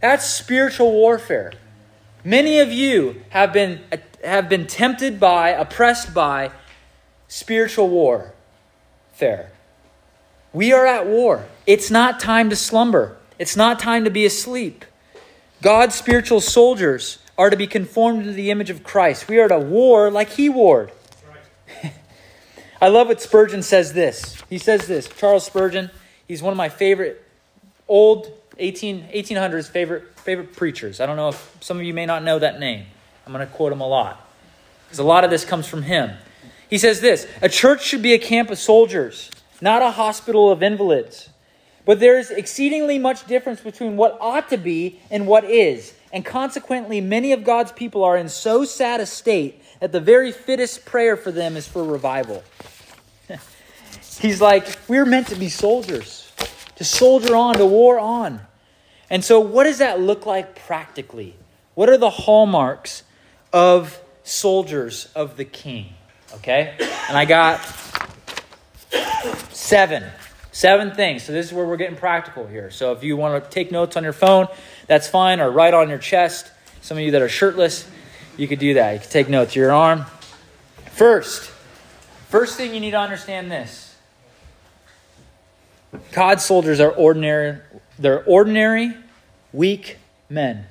[0.00, 1.52] That's spiritual warfare.
[2.24, 3.80] Many of you have been
[4.24, 6.50] have been tempted by, oppressed by
[7.28, 8.34] spiritual war.
[9.12, 9.52] Fair.
[10.52, 11.46] We are at war.
[11.66, 13.16] It's not time to slumber.
[13.38, 14.84] It's not time to be asleep.
[15.62, 19.28] God's spiritual soldiers are to be conformed to the image of Christ.
[19.28, 20.90] We are at war like he warred.
[22.82, 24.42] I love what Spurgeon says this.
[24.50, 25.08] He says this.
[25.08, 25.90] Charles Spurgeon,
[26.26, 27.24] he's one of my favorite
[27.86, 31.00] old 18, 1800s favorite, favorite preachers.
[31.00, 32.86] I don't know if some of you may not know that name.
[33.24, 34.28] I'm going to quote him a lot
[34.86, 36.10] because a lot of this comes from him.
[36.68, 40.62] He says this A church should be a camp of soldiers, not a hospital of
[40.62, 41.30] invalids.
[41.84, 45.94] But there is exceedingly much difference between what ought to be and what is.
[46.12, 50.32] And consequently, many of God's people are in so sad a state that the very
[50.32, 52.42] fittest prayer for them is for revival.
[54.18, 56.32] He's like, we're meant to be soldiers,
[56.76, 58.40] to soldier on, to war on.
[59.10, 61.34] And so, what does that look like practically?
[61.74, 63.04] What are the hallmarks
[63.52, 65.94] of soldiers of the king?
[66.34, 66.74] Okay?
[67.08, 67.58] And I got
[69.50, 70.04] seven.
[70.52, 71.22] Seven things.
[71.22, 72.70] So, this is where we're getting practical here.
[72.70, 74.48] So, if you want to take notes on your phone,
[74.88, 76.50] that's fine, or right on your chest.
[76.80, 77.88] Some of you that are shirtless,
[78.36, 78.94] you could do that.
[78.94, 80.06] You could take notes your arm.
[80.92, 81.50] First,
[82.28, 83.94] first thing you need to understand this
[86.12, 87.58] God's soldiers are ordinary,
[87.98, 88.94] they're ordinary,
[89.52, 89.98] weak
[90.28, 90.66] men.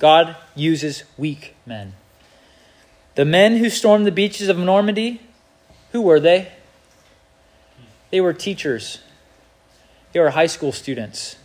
[0.00, 1.92] God uses weak men.
[3.14, 5.20] The men who stormed the beaches of Normandy,
[5.92, 6.50] who were they?
[8.10, 8.98] They were teachers.
[10.12, 11.36] They were high school students.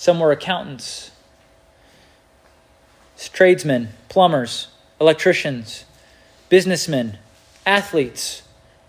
[0.00, 1.10] Some were accountants,
[3.34, 5.84] tradesmen, plumbers, electricians,
[6.48, 7.18] businessmen,
[7.66, 8.40] athletes.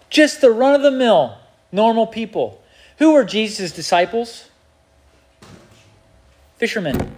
[0.09, 1.37] Just the run of the mill,
[1.69, 2.63] normal people.
[2.99, 4.49] Who were Jesus' disciples?
[6.55, 7.13] Fishermen,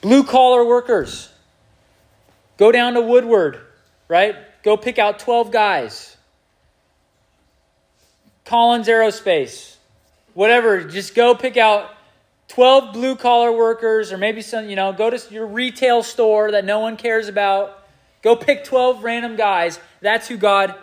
[0.00, 1.30] blue collar workers.
[2.56, 3.60] Go down to Woodward,
[4.08, 4.34] right?
[4.64, 6.16] Go pick out 12 guys.
[8.44, 9.76] Collins Aerospace,
[10.32, 11.92] whatever, just go pick out
[12.48, 16.64] 12 blue collar workers, or maybe some, you know, go to your retail store that
[16.64, 17.84] no one cares about.
[18.22, 19.78] Go pick 12 random guys.
[20.00, 20.74] That's who God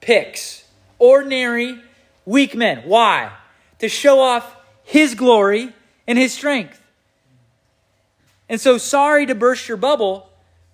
[0.00, 0.64] picks.
[0.98, 1.80] Ordinary,
[2.24, 2.82] weak men.
[2.84, 3.32] Why?
[3.78, 5.72] To show off his glory
[6.06, 6.80] and his strength.
[8.48, 10.30] And so, sorry to burst your bubble,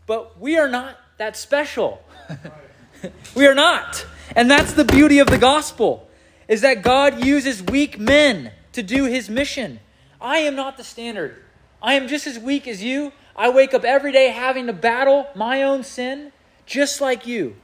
[0.07, 2.03] but we are not that special.
[3.35, 4.07] we are not.
[4.37, 6.09] And that's the beauty of the gospel
[6.49, 9.81] is that God uses weak men to do his mission.
[10.25, 11.37] I am not the standard.
[11.83, 13.13] I am just as weak as you.
[13.37, 16.33] I wake up every day having to battle my own sin
[16.65, 17.57] just like you.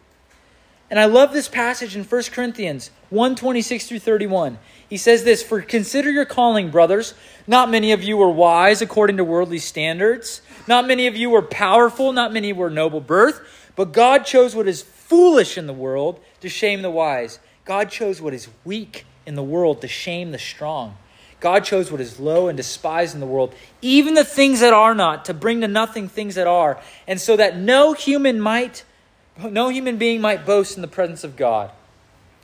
[0.90, 4.58] And I love this passage in 1 Corinthians 1 26 through 31.
[4.86, 7.14] He says this For consider your calling, brothers.
[7.46, 10.42] Not many of you were wise according to worldly standards.
[10.68, 12.12] Not many of you were powerful.
[12.12, 13.40] Not many were noble birth.
[13.74, 17.38] But God chose what is foolish in the world to shame the wise.
[17.64, 20.98] God chose what is weak in the world to shame the strong.
[21.40, 24.94] God chose what is low and despised in the world, even the things that are
[24.94, 28.84] not, to bring to nothing things that are, and so that no human might
[29.38, 31.70] no human being might boast in the presence of God.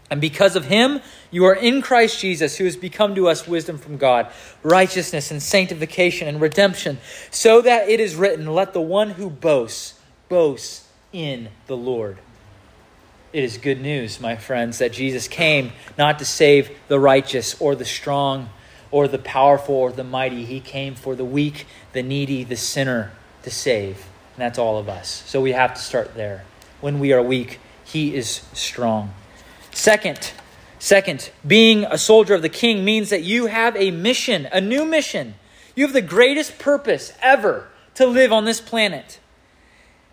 [0.09, 3.77] And because of him, you are in Christ Jesus, who has become to us wisdom
[3.77, 4.31] from God,
[4.63, 6.99] righteousness and sanctification and redemption,
[7.31, 12.19] so that it is written, Let the one who boasts boast in the Lord.
[13.33, 17.75] It is good news, my friends, that Jesus came not to save the righteous or
[17.75, 18.49] the strong
[18.91, 20.45] or the powerful or the mighty.
[20.45, 24.07] He came for the weak, the needy, the sinner to save.
[24.35, 25.23] And that's all of us.
[25.27, 26.45] So we have to start there
[26.81, 29.15] when we are weak, he is strong.
[29.73, 30.33] Second,
[30.79, 34.85] second, being a soldier of the king means that you have a mission, a new
[34.85, 35.35] mission.
[35.75, 39.21] You have the greatest purpose ever to live on this planet.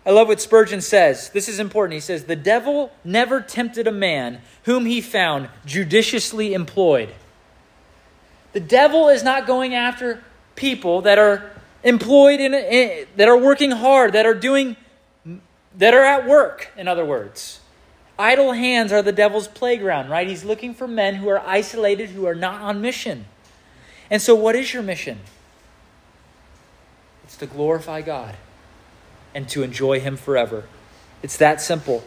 [0.06, 1.30] I love what Spurgeon says.
[1.30, 1.94] This is important.
[1.94, 7.14] He says, The devil never tempted a man whom he found judiciously employed.
[8.54, 10.22] The devil is not going after
[10.56, 11.50] people that are
[11.82, 14.76] employed in, in that are working hard, that are doing
[15.76, 17.60] that are at work, in other words.
[18.18, 20.28] Idle hands are the devil's playground, right?
[20.28, 23.26] He's looking for men who are isolated, who are not on mission.
[24.08, 25.18] And so, what is your mission?
[27.24, 28.36] It's to glorify God
[29.34, 30.64] and to enjoy Him forever.
[31.22, 32.04] It's that simple.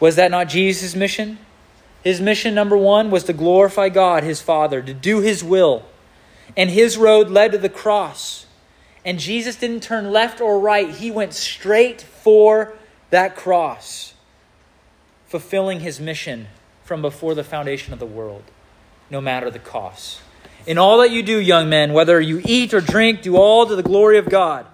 [0.00, 1.38] Was that not Jesus' mission?
[2.04, 5.84] His mission, number one, was to glorify God, his Father, to do his will.
[6.54, 8.44] And his road led to the cross.
[9.06, 12.74] And Jesus didn't turn left or right, he went straight for
[13.08, 14.14] that cross,
[15.26, 16.48] fulfilling his mission
[16.84, 18.42] from before the foundation of the world,
[19.10, 20.20] no matter the cost.
[20.66, 23.76] In all that you do, young men, whether you eat or drink, do all to
[23.76, 24.66] the glory of God.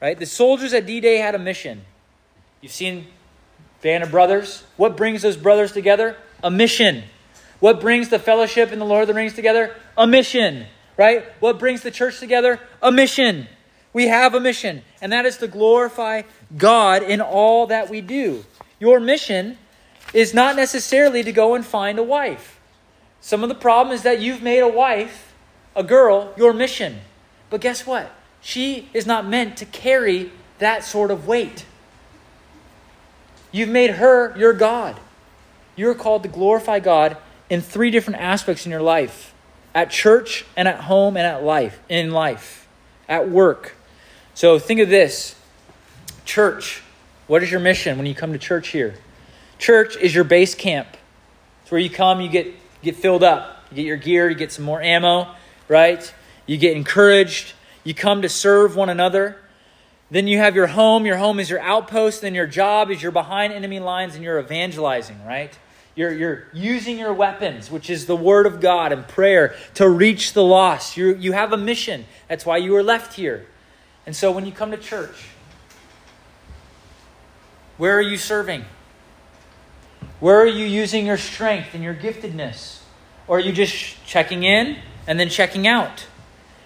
[0.00, 0.18] Right?
[0.18, 1.82] The soldiers at D Day had a mission.
[2.60, 3.06] You've seen
[3.82, 4.64] Band of Brothers.
[4.76, 6.16] What brings those brothers together?
[6.42, 7.04] A mission.
[7.60, 9.74] What brings the fellowship in the Lord of the Rings together?
[9.96, 10.66] A mission
[10.96, 11.24] right?
[11.40, 12.60] What brings the church together?
[12.80, 13.48] A mission.
[13.92, 16.22] We have a mission, and that is to glorify
[16.56, 18.44] God in all that we do.
[18.78, 19.58] Your mission
[20.14, 22.58] is not necessarily to go and find a wife.
[23.20, 25.34] Some of the problem is that you've made a wife,
[25.76, 27.00] a girl, your mission.
[27.50, 28.10] But guess what?
[28.40, 31.66] She is not meant to carry that sort of weight.
[33.52, 34.98] You've made her your God.
[35.76, 37.16] You're called to glorify God
[37.48, 39.34] in three different aspects in your life.
[39.74, 42.68] At church and at home and at life in life.
[43.08, 43.74] At work.
[44.34, 45.34] So think of this.
[46.24, 46.82] Church
[47.26, 48.94] what is your mission when you come to church here?
[49.58, 50.88] Church is your base camp.
[51.62, 53.64] It's where you come you get get filled up.
[53.70, 55.28] You get your gear you get some more ammo
[55.68, 56.12] right?
[56.46, 57.54] You get encouraged.
[57.84, 59.38] You come to serve one another.
[60.10, 61.06] Then you have your home.
[61.06, 64.38] Your home is your outpost then your job is you're behind enemy lines and you're
[64.38, 65.58] evangelizing right
[65.94, 70.32] you're, you're using your weapons, which is the Word of God and prayer, to reach
[70.32, 70.96] the lost.
[70.96, 72.06] You, you have a mission.
[72.28, 73.46] That's why you were left here.
[74.06, 75.28] And so when you come to church,
[77.76, 78.64] where are you serving?
[80.20, 82.80] Where are you using your strength and your giftedness?
[83.28, 86.06] Or are you just checking in and then checking out?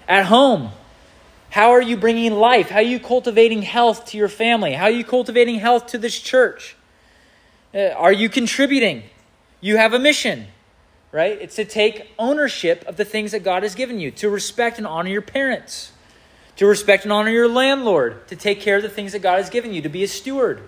[0.06, 0.70] At home,
[1.50, 2.68] how are you bringing life?
[2.68, 4.74] How are you cultivating health to your family?
[4.74, 6.76] How are you cultivating health to this church?
[7.74, 9.02] Uh, are you contributing?
[9.60, 10.46] You have a mission,
[11.12, 11.38] right?
[11.40, 14.86] It's to take ownership of the things that God has given you, to respect and
[14.86, 15.92] honor your parents,
[16.56, 19.50] to respect and honor your landlord, to take care of the things that God has
[19.50, 20.62] given you, to be a steward.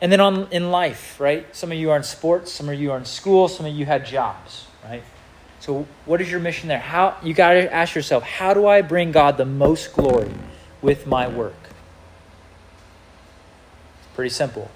[0.00, 1.54] And then on in life, right?
[1.56, 3.86] Some of you are in sports, some of you are in school, some of you
[3.86, 5.02] had jobs, right?
[5.60, 6.78] So what is your mission there?
[6.78, 10.30] How you got to ask yourself, how do I bring God the most glory
[10.82, 11.54] with my work?
[14.14, 14.70] Pretty simple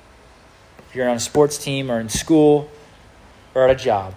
[0.91, 2.68] if you're on a sports team or in school
[3.55, 4.12] or at a job,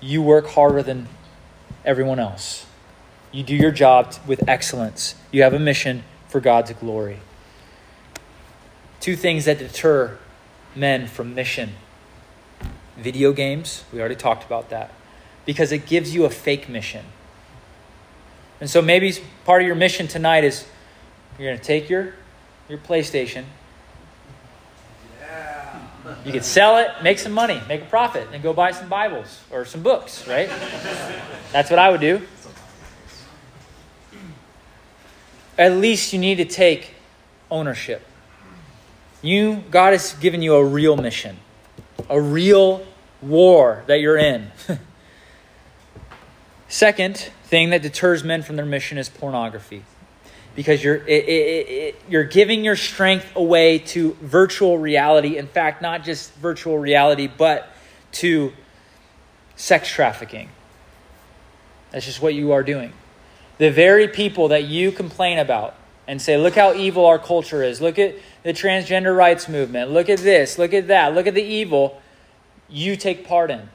[0.00, 1.06] you work harder than
[1.84, 2.66] everyone else.
[3.30, 5.14] You do your job with excellence.
[5.30, 7.20] You have a mission for God's glory.
[8.98, 10.18] Two things that deter
[10.74, 11.74] men from mission
[12.96, 14.90] video games, we already talked about that,
[15.44, 17.04] because it gives you a fake mission.
[18.60, 20.66] And so maybe part of your mission tonight is
[21.38, 22.14] you're going to take your,
[22.68, 23.44] your PlayStation
[26.24, 29.40] you could sell it, make some money, make a profit, and go buy some Bibles
[29.50, 30.48] or some books, right?
[31.52, 32.22] That's what I would do.
[35.58, 36.94] At least you need to take
[37.50, 38.02] ownership.
[39.20, 41.38] You God has given you a real mission.
[42.08, 42.86] A real
[43.20, 44.50] war that you're in.
[46.68, 49.84] Second thing that deters men from their mission is pornography
[50.54, 55.38] because you're, it, it, it, you're giving your strength away to virtual reality.
[55.38, 57.68] In fact, not just virtual reality, but
[58.12, 58.52] to
[59.56, 60.48] sex trafficking.
[61.90, 62.92] That's just what you are doing.
[63.58, 65.74] The very people that you complain about
[66.06, 70.08] and say, look how evil our culture is, look at the transgender rights movement, look
[70.08, 72.02] at this, look at that, look at the evil,
[72.68, 73.68] you take part in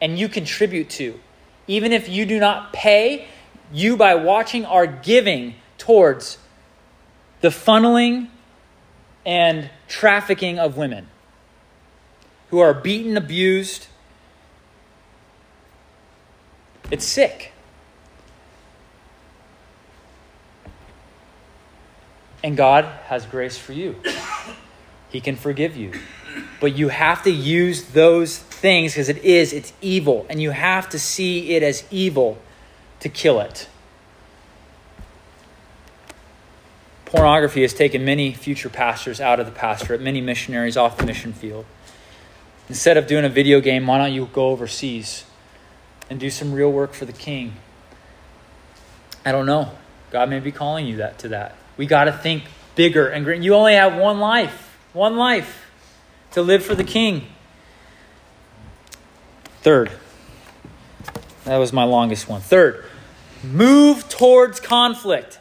[0.00, 1.18] and you contribute to.
[1.66, 3.26] Even if you do not pay,
[3.72, 5.54] you by watching are giving
[5.88, 6.36] towards
[7.40, 8.28] the funneling
[9.24, 11.08] and trafficking of women
[12.50, 13.86] who are beaten, abused.
[16.90, 17.52] It's sick.
[22.44, 23.96] And God has grace for you.
[25.08, 25.94] He can forgive you.
[26.60, 30.26] But you have to use those things because it is, it's evil.
[30.28, 32.36] And you have to see it as evil
[33.00, 33.68] to kill it.
[37.08, 41.32] Pornography has taken many future pastors out of the pastorate, many missionaries off the mission
[41.32, 41.64] field.
[42.68, 45.24] Instead of doing a video game, why don't you go overseas
[46.10, 47.54] and do some real work for the king?
[49.24, 49.70] I don't know.
[50.10, 51.56] God may be calling you that to that.
[51.78, 52.42] We got to think
[52.74, 53.40] bigger and great.
[53.40, 55.70] You only have one life, one life
[56.32, 57.26] to live for the king.
[59.62, 59.90] Third,
[61.44, 62.42] that was my longest one.
[62.42, 62.84] Third,
[63.42, 65.38] move towards conflict.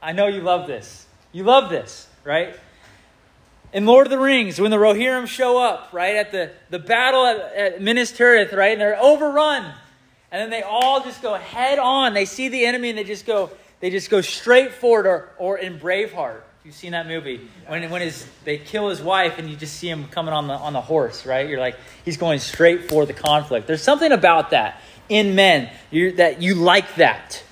[0.00, 1.06] I know you love this.
[1.32, 2.54] You love this, right?
[3.72, 7.26] In Lord of the Rings, when the Rohirrim show up, right, at the, the battle
[7.26, 9.62] at, at Minas Tirith, right, and they're overrun,
[10.32, 12.14] and then they all just go head on.
[12.14, 13.50] They see the enemy and they just go,
[13.80, 16.40] they just go straight forward, or, or in Braveheart.
[16.64, 19.88] You've seen that movie when when his they kill his wife and you just see
[19.88, 21.48] him coming on the on the horse, right?
[21.48, 23.66] You're like he's going straight for the conflict.
[23.66, 25.70] There's something about that in men
[26.16, 27.42] that you like that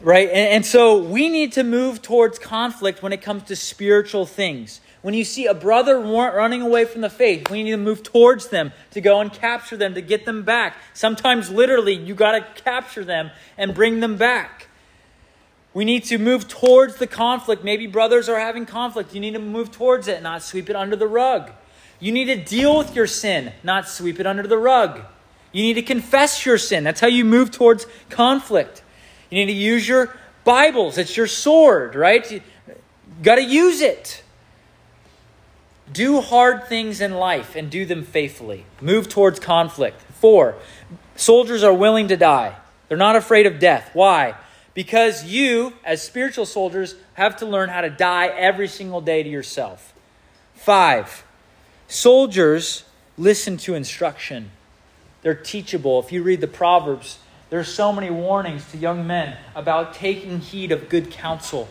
[0.00, 0.28] right?
[0.28, 4.80] And, and, so we need to move towards conflict when it comes to spiritual things.
[5.02, 8.48] When you see a brother running away from the faith, we need to move towards
[8.48, 10.76] them to go and capture them, to get them back.
[10.92, 14.68] Sometimes, literally, you got to capture them and bring them back.
[15.72, 17.64] We need to move towards the conflict.
[17.64, 19.14] Maybe brothers are having conflict.
[19.14, 21.52] You need to move towards it, not sweep it under the rug.
[22.00, 25.00] You need to deal with your sin, not sweep it under the rug.
[25.52, 26.84] You need to confess your sin.
[26.84, 28.82] That's how you move towards conflict.
[29.30, 30.14] You need to use your
[30.44, 30.98] Bibles.
[30.98, 32.30] It's your sword, right?
[32.30, 32.42] You
[33.22, 34.22] got to use it.
[35.92, 38.64] Do hard things in life and do them faithfully.
[38.80, 40.00] Move towards conflict.
[40.20, 40.56] Four,
[41.16, 42.56] soldiers are willing to die.
[42.88, 43.90] They're not afraid of death.
[43.92, 44.34] Why?
[44.74, 49.28] Because you, as spiritual soldiers, have to learn how to die every single day to
[49.28, 49.92] yourself.
[50.54, 51.24] Five,
[51.88, 52.84] soldiers
[53.16, 54.50] listen to instruction.
[55.22, 56.00] They're teachable.
[56.00, 57.18] If you read the Proverbs,
[57.50, 61.68] there's so many warnings to young men about taking heed of good counsel,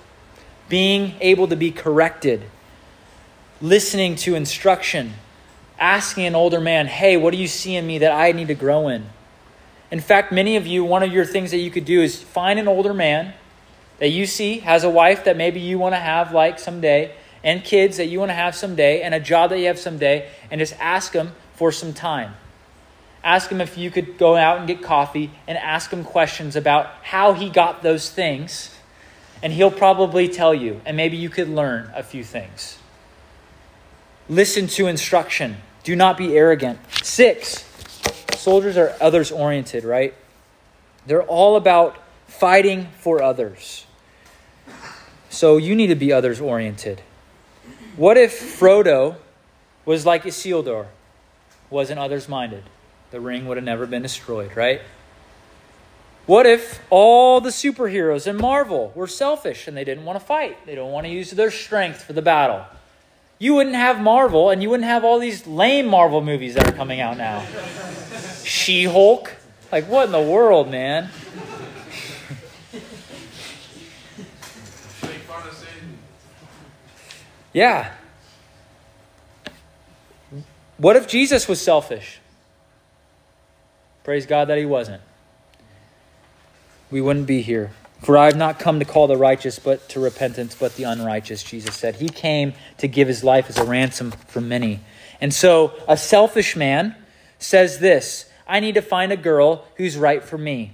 [0.68, 2.44] being able to be corrected
[3.62, 5.14] listening to instruction,
[5.78, 8.56] asking an older man, hey, what do you see in me that I need to
[8.56, 9.06] grow in?
[9.92, 12.60] In fact, many of you, one of your things that you could do is find
[12.60, 13.34] an older man
[13.98, 17.14] that you see has a wife that maybe you want to have like someday,
[17.44, 20.30] and kids that you want to have someday, and a job that you have someday,
[20.52, 22.36] and just ask them for some time.
[23.24, 26.88] Ask him if you could go out and get coffee and ask him questions about
[27.04, 28.76] how he got those things,
[29.44, 32.78] and he'll probably tell you, and maybe you could learn a few things.
[34.30, 35.58] Listen to instruction.
[35.84, 36.80] Do not be arrogant.
[37.04, 37.66] Six,
[38.36, 40.14] soldiers are others oriented, right?
[41.06, 41.98] They're all about
[42.28, 43.86] fighting for others.
[45.30, 47.02] So you need to be others oriented.
[47.96, 49.18] What if Frodo
[49.86, 50.88] was like Isildur,
[51.70, 52.64] wasn't others minded?
[53.12, 54.82] The ring would have never been destroyed, right?
[56.26, 60.66] What if all the superheroes in Marvel were selfish and they didn't want to fight?
[60.66, 62.66] They don't want to use their strength for the battle
[63.40, 66.74] you wouldn't have Marvel and you wouldn't have all these lame Marvel movies that are
[66.74, 67.46] coming out now.
[68.44, 69.34] She Hulk.
[69.72, 71.10] Like, what in the world, man?
[77.54, 77.94] Yeah.
[80.78, 82.20] What if Jesus was selfish?
[84.10, 85.04] Praise God that he wasn't.
[86.90, 87.70] We wouldn't be here.
[88.02, 91.44] For I have not come to call the righteous but to repentance, but the unrighteous,
[91.44, 91.98] Jesus said.
[91.98, 94.80] He came to give his life as a ransom for many.
[95.22, 96.96] And so a selfish man
[97.38, 100.74] says this I need to find a girl who's right for me.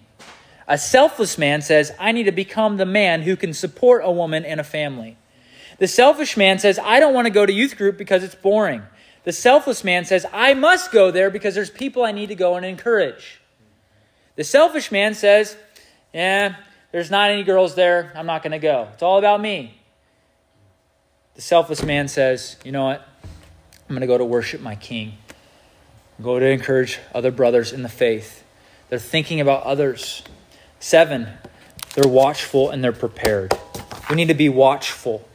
[0.66, 4.46] A selfless man says, I need to become the man who can support a woman
[4.46, 5.18] and a family.
[5.78, 8.84] The selfish man says, I don't want to go to youth group because it's boring.
[9.26, 12.56] The selfless man says, I must go there because there's people I need to go
[12.56, 13.42] and encourage.
[14.36, 15.58] The selfish man says,
[16.14, 16.56] Yeah,
[16.92, 18.12] there's not any girls there.
[18.16, 18.88] I'm not going to go.
[18.94, 19.82] It's all about me.
[21.34, 23.08] The selfless man says, You know what?
[23.90, 25.18] I'm going to go to worship my king.
[26.22, 28.44] Go to encourage other brothers in the faith.
[28.90, 30.24] They're thinking about others.
[30.80, 31.28] Seven,
[31.96, 33.54] they're watchful and they're prepared.
[34.10, 35.28] We need to be watchful.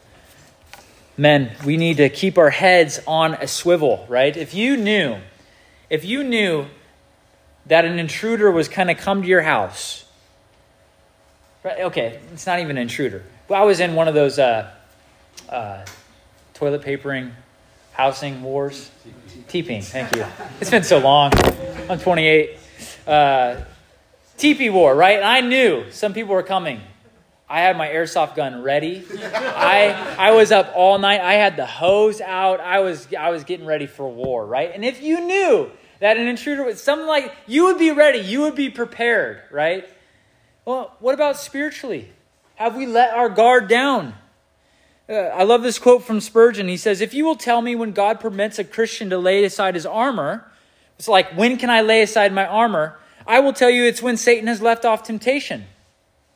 [1.21, 4.37] Men, we need to keep our heads on a swivel, right?
[4.37, 5.19] If you knew,
[5.91, 6.67] if you knew
[7.67, 10.07] that an intruder was kind of come to your house
[11.63, 13.23] Right, okay, it's not even an intruder.
[13.47, 14.71] Well, I was in one of those uh,
[15.47, 15.85] uh,
[16.55, 17.33] toilet papering,
[17.93, 18.91] housing wars.
[19.47, 20.25] Teeping, thank you.
[20.59, 21.33] It's been so long.
[21.91, 22.59] I'm 28.
[23.07, 23.61] Uh,
[24.39, 25.17] teepee war, right?
[25.17, 26.81] And I knew some people were coming.
[27.51, 29.05] I had my airsoft gun ready.
[29.25, 31.21] I I was up all night.
[31.21, 32.61] I had the hose out.
[32.61, 34.71] I was I was getting ready for war, right?
[34.73, 38.43] And if you knew that an intruder was something like you would be ready, you
[38.43, 39.89] would be prepared, right?
[40.65, 42.13] Well, what about spiritually?
[42.55, 44.15] Have we let our guard down?
[45.09, 46.69] Uh, I love this quote from Spurgeon.
[46.69, 49.75] He says, If you will tell me when God permits a Christian to lay aside
[49.75, 50.49] his armor,
[51.01, 52.97] it's like, when can I lay aside my armor?
[53.27, 55.65] I will tell you it's when Satan has left off temptation.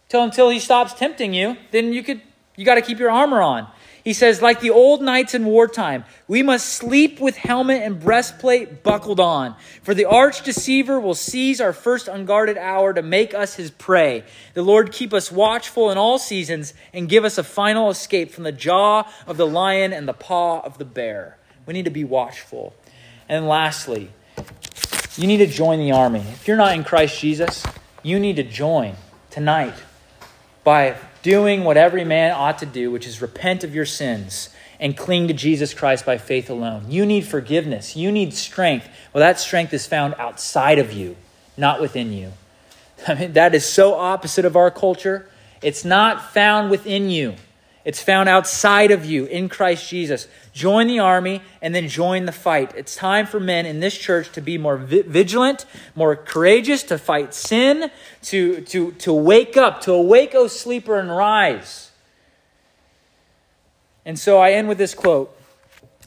[0.08, 2.20] Till until he stops tempting you, then you could
[2.56, 3.66] you got to keep your armor on.
[4.04, 8.82] He says, like the old knights in wartime, we must sleep with helmet and breastplate
[8.82, 9.56] buckled on.
[9.82, 14.24] For the arch deceiver will seize our first unguarded hour to make us his prey.
[14.52, 18.44] The Lord keep us watchful in all seasons and give us a final escape from
[18.44, 21.38] the jaw of the lion and the paw of the bear.
[21.64, 22.74] We need to be watchful.
[23.26, 24.10] And lastly,
[25.16, 26.20] you need to join the army.
[26.20, 27.64] If you're not in Christ Jesus,
[28.02, 28.96] you need to join
[29.30, 29.74] tonight
[30.64, 34.48] by doing what every man ought to do, which is repent of your sins
[34.80, 36.86] and cling to Jesus Christ by faith alone.
[36.88, 37.94] You need forgiveness.
[37.94, 38.88] You need strength.
[39.12, 41.16] Well, that strength is found outside of you,
[41.56, 42.32] not within you.
[43.08, 45.28] I mean, that is so opposite of our culture.
[45.62, 47.36] It's not found within you.
[47.84, 50.26] It's found outside of you in Christ Jesus.
[50.54, 52.72] Join the army and then join the fight.
[52.76, 57.34] It's time for men in this church to be more vigilant, more courageous, to fight
[57.34, 57.90] sin,
[58.22, 61.90] to, to, to wake up, to awake, O sleeper, and rise.
[64.04, 65.36] And so I end with this quote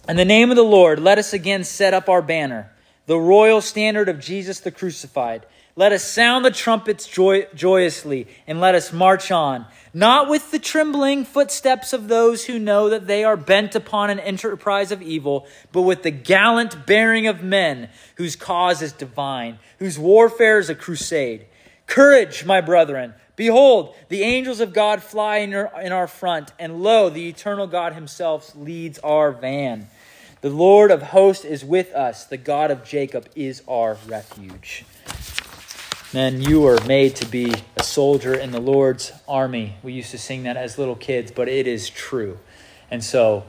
[0.08, 2.72] In the name of the Lord, let us again set up our banner,
[3.06, 5.46] the royal standard of Jesus the crucified.
[5.78, 10.58] Let us sound the trumpets joy- joyously, and let us march on, not with the
[10.58, 15.46] trembling footsteps of those who know that they are bent upon an enterprise of evil,
[15.72, 20.74] but with the gallant bearing of men whose cause is divine, whose warfare is a
[20.74, 21.46] crusade.
[21.86, 23.14] Courage, my brethren.
[23.36, 27.94] Behold, the angels of God fly in in our front, and lo, the eternal God
[27.94, 29.90] himself leads our van.
[30.42, 32.26] The Lord of hosts is with us.
[32.26, 34.84] The God of Jacob is our refuge.
[36.14, 39.76] Men, you are made to be a soldier in the Lord's army.
[39.84, 42.40] We used to sing that as little kids, but it is true.
[42.90, 43.44] And so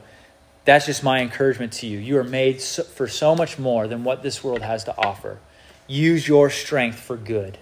[0.65, 1.97] that's just my encouragement to you.
[1.97, 5.39] You are made for so much more than what this world has to offer.
[5.87, 7.57] Use your strength for good,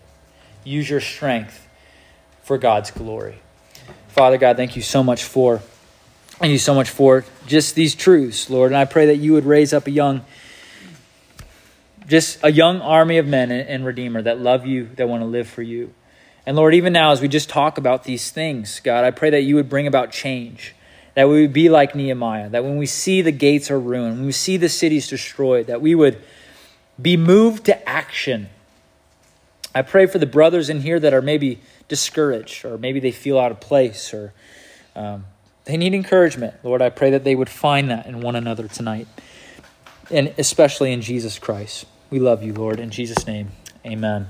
[0.64, 1.68] use your strength
[2.44, 3.40] for God's glory.
[4.10, 5.62] Father God, thank you so much for
[6.40, 8.72] Thank you so much for just these truths, Lord.
[8.72, 10.24] And I pray that you would raise up a young,
[12.08, 15.48] just a young army of men and Redeemer that love you, that want to live
[15.48, 15.94] for you.
[16.46, 19.42] And Lord, even now, as we just talk about these things, God, I pray that
[19.42, 20.74] you would bring about change.
[21.14, 22.50] That we would be like Nehemiah.
[22.50, 25.82] That when we see the gates are ruined, when we see the cities destroyed, that
[25.82, 26.22] we would
[27.02, 28.48] be moved to action.
[29.76, 33.38] I pray for the brothers in here that are maybe discouraged, or maybe they feel
[33.38, 34.34] out of place, or
[34.96, 35.26] um,
[35.66, 36.54] they need encouragement.
[36.64, 39.08] Lord, I pray that they would find that in one another tonight,
[40.10, 41.86] and especially in Jesus Christ.
[42.10, 42.80] We love you, Lord.
[42.80, 43.50] In Jesus' name,
[43.86, 44.28] amen.